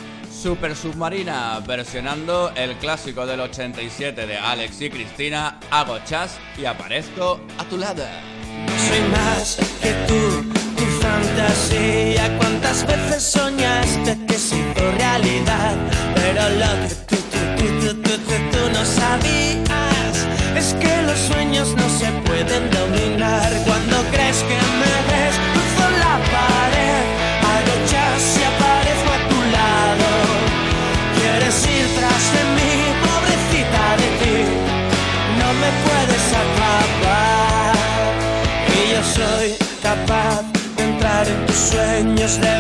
Super 0.45 0.75
Submarina, 0.75 1.59
versionando 1.61 2.51
el 2.53 2.75
clásico 2.75 3.25
del 3.25 3.39
87 3.39 4.27
de 4.27 4.37
Alex 4.37 4.79
y 4.79 4.91
Cristina, 4.91 5.59
Hago 5.71 5.97
chas 6.05 6.37
y 6.55 6.65
aparezco 6.65 7.41
a 7.57 7.63
tu 7.63 7.79
lado. 7.79 8.03
Soy 8.87 9.01
más 9.09 9.57
que 9.81 9.91
tú, 10.07 10.43
tu 10.77 10.85
fantasía. 11.01 12.37
¿Cuántas 12.37 12.85
veces 12.85 13.23
soñaste 13.23 14.23
que 14.27 14.35
se 14.35 14.61
realidad? 14.99 15.77
Pero 16.13 16.47
lo 16.59 16.87
que 16.87 16.93
tú, 16.93 17.15
tú, 17.15 17.39
tú, 17.57 17.77
tú, 17.81 18.01
tú, 18.03 18.11
tú, 18.11 18.33
tú 18.51 18.71
no 18.71 18.85
sabías 18.85 20.27
es 20.55 20.75
que 20.75 21.01
los 21.07 21.17
sueños 21.21 21.69
no 21.75 21.89
se 21.89 22.11
pueden 22.21 22.69
dominar. 22.69 23.51
Cuando 23.65 23.97
crees 24.11 24.43
que 24.43 24.53
me 24.53 25.04
just 42.25 42.41
that 42.41 42.54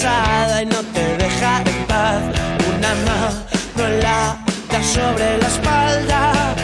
y 0.00 0.66
no 0.66 0.80
te 0.94 1.16
deja 1.16 1.58
en 1.58 1.86
paz, 1.86 2.22
una 2.68 2.94
mano 3.04 3.84
en 3.84 4.00
la 4.00 4.38
da 4.70 4.82
sobre 4.84 5.38
la 5.38 5.48
espalda, 5.48 6.54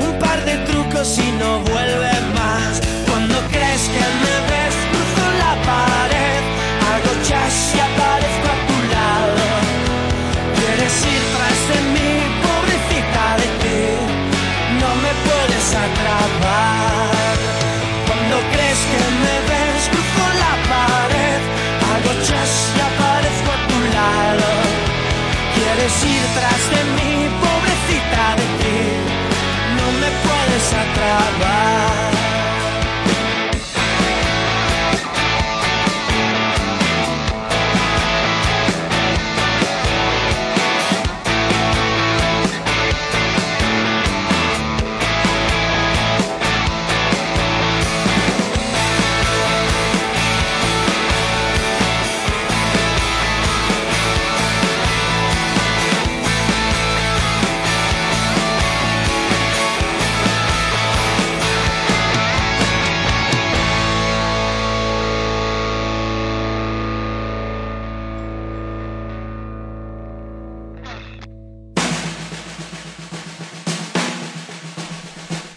un 0.00 0.16
par 0.20 0.44
de 0.44 0.56
trucos 0.58 1.18
y 1.18 1.32
no 1.32 1.58
vuelve 1.60 2.12
más. 2.34 2.80
Cuando 3.08 3.34
crees 3.50 3.82
que 3.94 4.04
me 4.22 4.34
ves, 4.50 4.76
cruzo 4.90 5.26
la 5.42 5.54
pared, 5.66 6.42
hago 6.86 7.12
chas 7.28 7.83
Quieres 26.00 26.16
ir 26.16 26.26
tras 26.34 26.70
de 26.70 26.84
mí, 26.94 27.28
pobrecita 27.40 28.36
de 28.36 28.46
ti, 28.58 28.78
no 29.76 29.92
me 30.00 30.10
puedes 30.22 30.72
atrapar. 30.72 32.03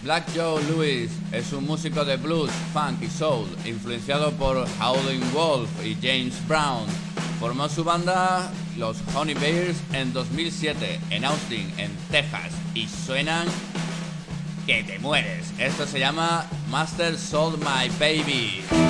Black 0.08 0.30
Joe 0.34 0.64
Lewis 0.70 1.12
es 1.34 1.52
un 1.52 1.66
músico 1.66 2.06
de 2.06 2.16
blues, 2.16 2.50
funk 2.72 3.04
y 3.04 3.10
soul, 3.10 3.46
influenciado 3.66 4.32
por 4.32 4.66
Howlin' 4.80 5.34
Wolf 5.34 5.70
y 5.84 5.96
James 5.96 6.34
Brown. 6.48 6.86
Formó 7.42 7.68
su 7.68 7.84
banda 7.84 8.50
Los 8.78 9.00
Honey 9.14 9.34
Bears 9.34 9.76
en 9.92 10.14
2007 10.14 11.02
en 11.10 11.26
Austin, 11.26 11.74
en 11.78 11.92
Texas, 12.10 12.54
y 12.74 12.88
suenan 12.88 13.50
que 14.66 14.82
te 14.86 14.98
mueres. 15.00 15.52
Esto 15.58 15.86
se 15.86 16.00
llama 16.00 16.46
Master 16.70 17.18
Sold 17.18 17.58
My 17.60 17.90
Baby. 18.00 18.87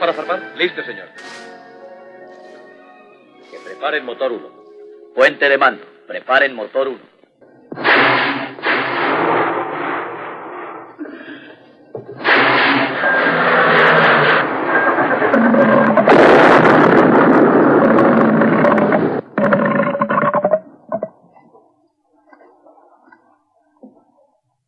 para 0.00 0.14
zarpar? 0.14 0.40
Listo, 0.56 0.82
señor. 0.82 1.08
Que 3.50 3.58
preparen 3.58 4.04
motor 4.04 4.32
1. 4.32 5.12
Puente 5.14 5.48
de 5.48 5.58
mando. 5.58 5.84
Preparen 6.08 6.54
motor 6.54 6.88
1. 6.88 6.98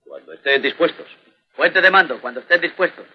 Cuando 0.04 0.32
estén 0.34 0.62
dispuestos. 0.62 1.06
Puente 1.56 1.80
de 1.80 1.90
mando, 1.90 2.20
cuando 2.20 2.40
estén 2.40 2.60
dispuestos. 2.60 3.06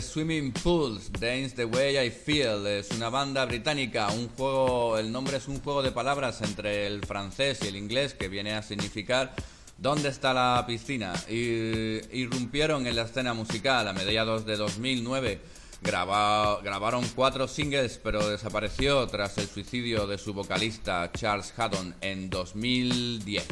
Swimming 0.00 0.52
Pools, 0.52 1.12
Dance 1.12 1.54
the 1.56 1.64
Way 1.64 2.06
I 2.06 2.10
Feel, 2.10 2.66
es 2.66 2.90
una 2.90 3.10
banda 3.10 3.44
británica, 3.44 4.08
un 4.08 4.28
juego, 4.28 4.98
el 4.98 5.10
nombre 5.12 5.36
es 5.36 5.48
un 5.48 5.60
juego 5.60 5.82
de 5.82 5.92
palabras 5.92 6.42
entre 6.42 6.86
el 6.86 7.04
francés 7.04 7.60
y 7.62 7.68
el 7.68 7.76
inglés 7.76 8.14
que 8.14 8.28
viene 8.28 8.54
a 8.54 8.62
significar 8.62 9.34
¿Dónde 9.78 10.08
está 10.08 10.34
la 10.34 10.64
piscina? 10.66 11.12
Y, 11.28 12.00
irrumpieron 12.18 12.88
en 12.88 12.96
la 12.96 13.02
escena 13.02 13.32
musical 13.32 13.86
a 13.86 13.92
mediados 13.92 14.44
de 14.44 14.56
2009. 14.56 15.40
Grabaron 15.80 17.08
cuatro 17.14 17.46
singles, 17.46 18.00
pero 18.02 18.28
desapareció 18.28 19.06
tras 19.06 19.38
el 19.38 19.46
suicidio 19.46 20.08
de 20.08 20.18
su 20.18 20.34
vocalista 20.34 21.12
Charles 21.12 21.54
Haddon 21.56 21.94
en 22.00 22.28
2010. 22.28 23.46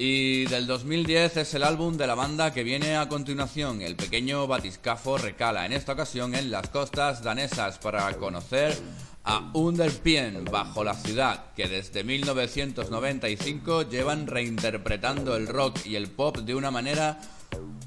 Y 0.00 0.44
del 0.44 0.68
2010 0.68 1.38
es 1.38 1.54
el 1.54 1.64
álbum 1.64 1.96
de 1.96 2.06
la 2.06 2.14
banda 2.14 2.52
que 2.52 2.62
viene 2.62 2.96
a 2.96 3.08
continuación. 3.08 3.82
El 3.82 3.96
pequeño 3.96 4.46
batiscafo 4.46 5.18
recala 5.18 5.66
en 5.66 5.72
esta 5.72 5.94
ocasión 5.94 6.36
en 6.36 6.52
las 6.52 6.68
costas 6.68 7.24
danesas 7.24 7.78
para 7.78 8.14
conocer 8.14 8.78
a 9.24 9.50
Underpien 9.54 10.44
bajo 10.44 10.84
la 10.84 10.94
ciudad, 10.94 11.46
que 11.56 11.66
desde 11.66 12.04
1995 12.04 13.88
llevan 13.88 14.28
reinterpretando 14.28 15.34
el 15.34 15.48
rock 15.48 15.84
y 15.84 15.96
el 15.96 16.08
pop 16.08 16.38
de 16.38 16.54
una 16.54 16.70
manera 16.70 17.18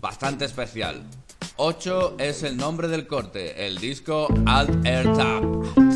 bastante 0.01 0.43
especial. 0.43 1.03
8 1.55 2.17
es 2.19 2.43
el 2.43 2.57
nombre 2.57 2.89
del 2.89 3.07
corte, 3.07 3.65
el 3.65 3.77
disco 3.77 4.27
Alt 4.45 4.85
Air 4.85 5.13
Tap. 5.13 5.90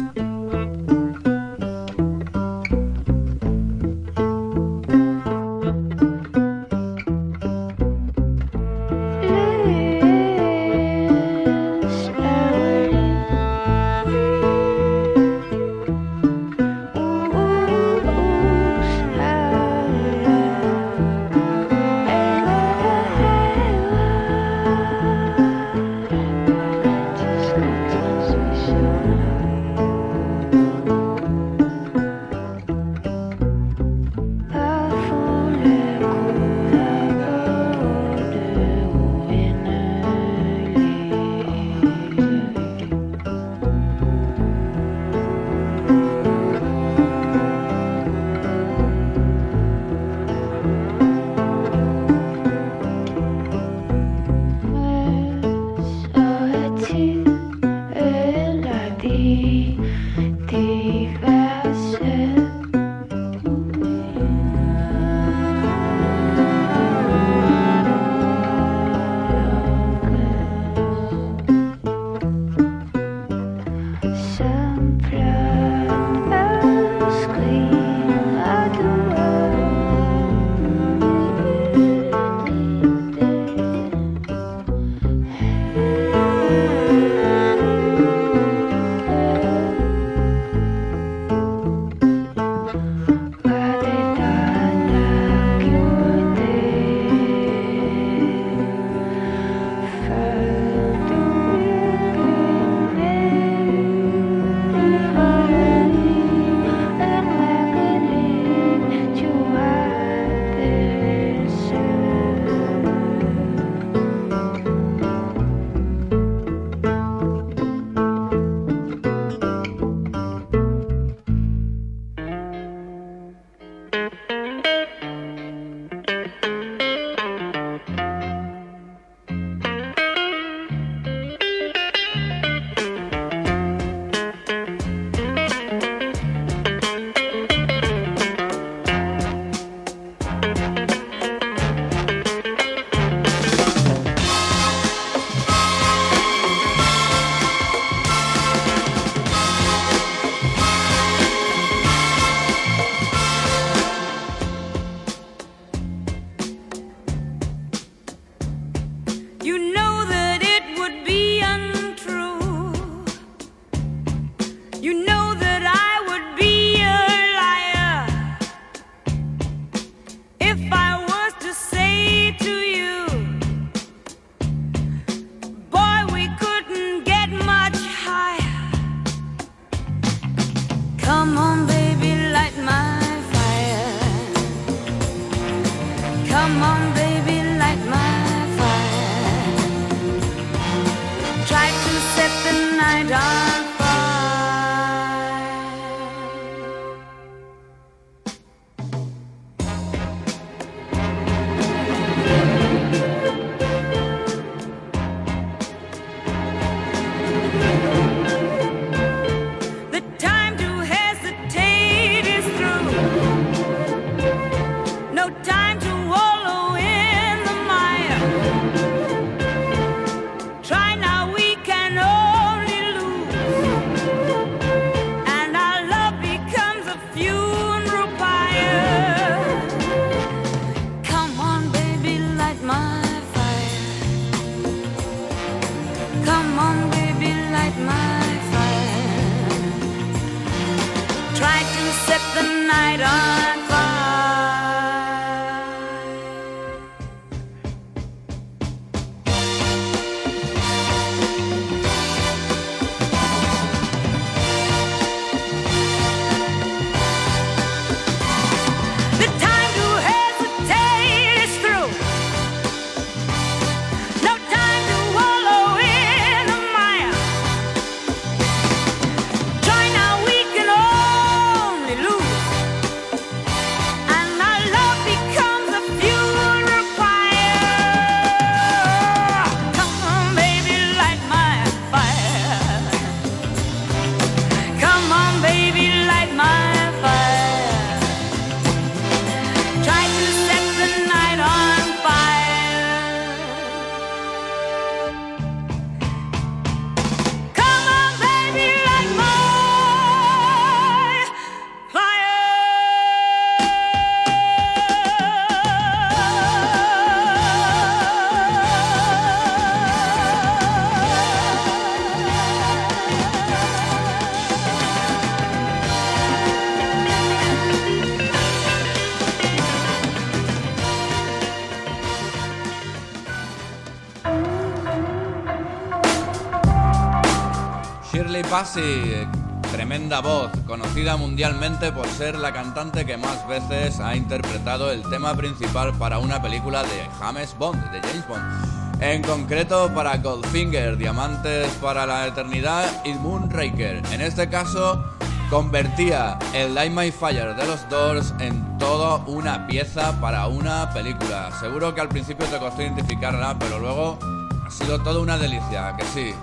Bassey, 328.76 329.26
tremenda 329.72 330.20
voz, 330.20 330.52
conocida 330.68 331.16
mundialmente 331.16 331.94
por 331.94 332.08
ser 332.08 332.38
la 332.38 332.52
cantante 332.52 333.06
que 333.06 333.16
más 333.16 333.48
veces 333.48 334.02
ha 334.02 334.18
interpretado 334.18 334.92
el 334.92 335.02
tema 335.10 335.34
principal 335.34 335.94
para 335.94 336.20
una 336.20 336.42
película 336.42 336.84
de 336.84 337.08
James 337.20 337.56
Bond, 337.58 337.82
de 337.92 338.02
James 338.02 338.28
Bond. 338.28 339.02
En 339.02 339.22
concreto 339.22 339.90
para 339.94 340.18
Goldfinger, 340.18 340.98
Diamantes 340.98 341.70
para 341.82 342.06
la 342.06 342.28
Eternidad 342.28 342.86
y 343.06 343.14
Moonraker. 343.14 344.02
En 344.12 344.20
este 344.20 344.50
caso, 344.50 345.06
convertía 345.50 346.38
el 346.54 346.76
Light 346.76 346.92
My 346.92 347.12
Fire 347.12 347.56
de 347.56 347.66
los 347.68 347.88
Doors 347.90 348.34
en 348.40 348.78
toda 348.78 349.24
una 349.26 349.68
pieza 349.68 350.20
para 350.20 350.48
una 350.48 350.90
película. 350.90 351.50
Seguro 351.62 351.96
que 351.96 352.02
al 352.02 352.10
principio 352.10 352.46
te 352.48 352.58
costó 352.58 352.82
identificarla, 352.82 353.58
pero 353.58 353.80
luego 353.80 354.20
ha 354.68 354.70
sido 354.70 355.00
toda 355.02 355.22
una 355.22 355.38
delicia, 355.38 355.96
que 355.98 356.04
sí. 356.14 356.36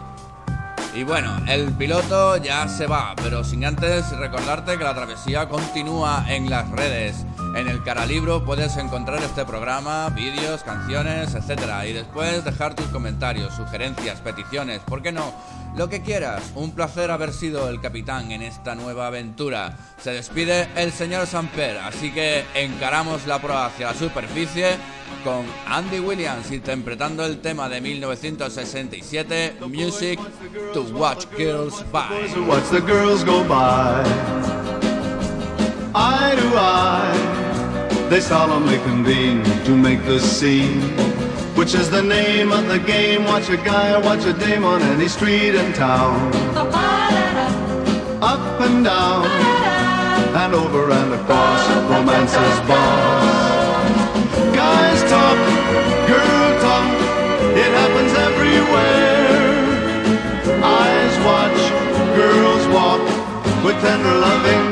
Y 0.95 1.05
bueno, 1.05 1.35
el 1.49 1.73
piloto 1.73 2.37
ya 2.37 2.69
se 2.69 2.87
va, 2.87 3.15
pero 3.17 3.43
sin 3.45 3.65
antes 3.65 4.11
recordarte 4.11 4.77
que 4.77 4.85
la 4.85 4.95
travesía 4.95 5.49
continúa 5.49 6.27
en 6.29 6.51
las 6.51 6.69
redes. 6.71 7.25
En 7.57 7.67
el 7.69 7.83
Caralibro 7.83 8.45
puedes 8.45 8.77
encontrar 8.77 9.23
este 9.23 9.47
programa, 9.47 10.11
vídeos, 10.11 10.63
canciones, 10.63 11.35
etc. 11.35 11.63
Y 11.89 11.93
después 11.95 12.45
dejar 12.45 12.75
tus 12.75 12.87
comentarios, 12.89 13.55
sugerencias, 13.55 14.21
peticiones, 14.21 14.81
¿por 14.81 15.01
qué 15.01 15.13
no? 15.13 15.33
Lo 15.77 15.89
que 15.89 16.03
quieras. 16.03 16.53
Un 16.55 16.73
placer 16.73 17.11
haber 17.11 17.33
sido 17.33 17.69
el 17.71 17.81
capitán 17.81 18.31
en 18.31 18.43
esta 18.43 18.75
nueva 18.75 19.07
aventura. 19.07 19.77
Se 19.99 20.11
despide 20.11 20.69
el 20.77 20.93
señor 20.93 21.27
Samper, 21.27 21.79
así 21.79 22.13
que 22.13 22.45
encaramos 22.55 23.27
la 23.27 23.41
prueba 23.41 23.67
hacia 23.67 23.87
la 23.87 23.95
superficie 23.95 24.77
con 25.25 25.47
Andy 25.67 26.01
Williams 26.01 26.51
interpretando 26.51 27.25
el 27.25 27.41
tema 27.41 27.69
de 27.69 27.81
1967, 27.81 29.57
Music 29.69 30.19
to 30.73 30.83
Watch 30.83 31.27
Girls 31.37 31.85
By. 31.93 32.09
watch 32.47 32.69
the 32.71 32.81
girls 32.81 33.25
by. 33.25 34.03
Eye 35.95 36.35
to 36.37 36.57
eye, 36.57 38.09
they 38.09 38.21
solemnly 38.21 38.79
convene 38.79 39.43
to 39.65 39.77
make 39.77 40.03
the 40.05 40.19
scene, 40.19 40.81
which 41.57 41.75
is 41.75 41.91
the 41.91 42.03
name 42.03 42.53
of 42.53 42.67
the 42.69 42.79
game. 42.79 43.25
Watch 43.25 43.49
a 43.49 43.57
guy 43.57 43.97
watch 43.99 44.25
a 44.25 44.33
dame 44.33 44.65
on 44.65 44.83
any 44.83 45.09
street 45.09 45.55
in 45.55 45.73
town. 45.73 46.33
Up 48.23 48.61
and 48.61 48.85
down, 48.85 49.27
and 50.43 50.55
over 50.55 50.91
and 50.91 51.13
across, 51.15 51.63
romance's 51.91 52.59
boss. 52.69 53.83
Guys 54.55 55.01
talk, 55.11 55.39
girl 56.09 56.61
talk, 56.67 56.91
it 57.63 57.71
happens 57.81 58.13
everywhere. 58.29 59.23
Eyes 60.65 61.15
watch, 61.27 61.61
girls 62.17 62.65
walk 62.69 63.03
with 63.65 63.81
tender 63.83 64.15
loving. 64.27 64.72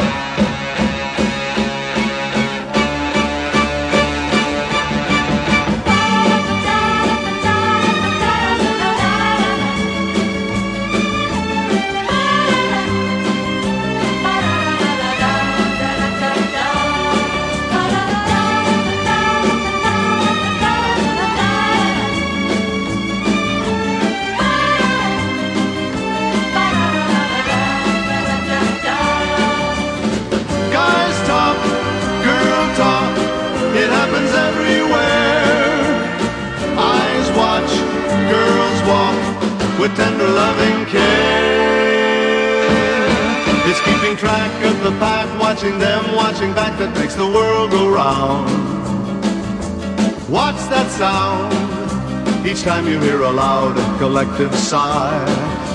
With 39.81 39.95
tender 39.95 40.27
loving 40.27 40.85
care. 40.85 41.81
It's 43.65 43.81
Keeping 43.81 44.15
track 44.15 44.53
of 44.63 44.83
the 44.83 44.91
pack, 44.99 45.27
watching 45.39 45.79
them, 45.79 46.15
watching 46.15 46.53
back, 46.53 46.77
that 46.77 46.93
makes 46.99 47.15
the 47.15 47.25
world 47.25 47.71
go 47.71 47.89
round. 47.89 48.47
What's 50.29 50.67
that 50.67 50.87
sound? 50.91 51.49
Each 52.45 52.61
time 52.61 52.85
you 52.87 52.99
hear 52.99 53.21
a 53.23 53.31
loud 53.31 53.75
and 53.75 53.97
collective 53.97 54.53
sigh, 54.53 55.25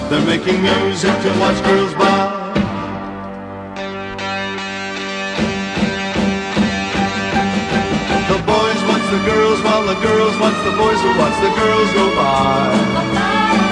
they're 0.08 0.24
making 0.24 0.62
music 0.62 1.14
to 1.24 1.30
watch 1.42 1.58
girls 1.64 1.94
by. 1.94 2.44
The 8.30 8.40
boys 8.54 8.80
watch 8.86 9.06
the 9.16 9.22
girls 9.30 9.58
while 9.66 9.84
the 9.92 9.98
girls 10.06 10.34
watch 10.38 10.58
the 10.62 10.74
boys 10.78 11.00
who 11.02 11.10
watch 11.18 11.36
the 11.42 11.52
girls 11.58 11.90
go 11.98 12.06
by. 12.14 13.65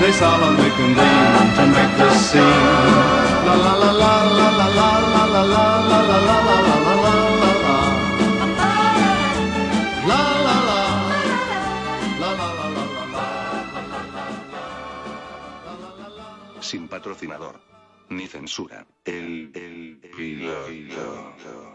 They 0.00 0.12
solemnly 0.12 0.70
convene 0.70 1.54
to 1.56 1.64
make 1.74 1.94
the 1.98 2.10
scene. 2.14 2.42
La 3.46 3.54
la 3.64 3.74
la 3.82 3.90
la 4.02 4.12
la 4.38 4.48
la 4.58 4.68
la 4.78 4.88
la 5.14 5.24
la 5.24 5.42
la 5.44 5.52
la 5.52 5.78
la 5.90 6.00
la 6.00 6.18
la 6.18 6.28
la 6.28 6.56
la 6.56 6.94
la 7.04 7.14
la 7.42 7.52
la. 7.64 7.76
La 10.10 10.20
la 10.46 10.56
la. 10.68 10.80
La 12.20 12.30
la 12.40 12.48
la 12.58 12.66
la 12.76 12.84
la 12.94 13.04
la. 16.56 16.62
Sin 16.62 16.88
patrocinador. 16.88 17.56
Ni 18.10 18.26
censura. 18.26 18.86
El, 19.04 19.50
el, 19.54 20.00
piloto. 20.16 21.73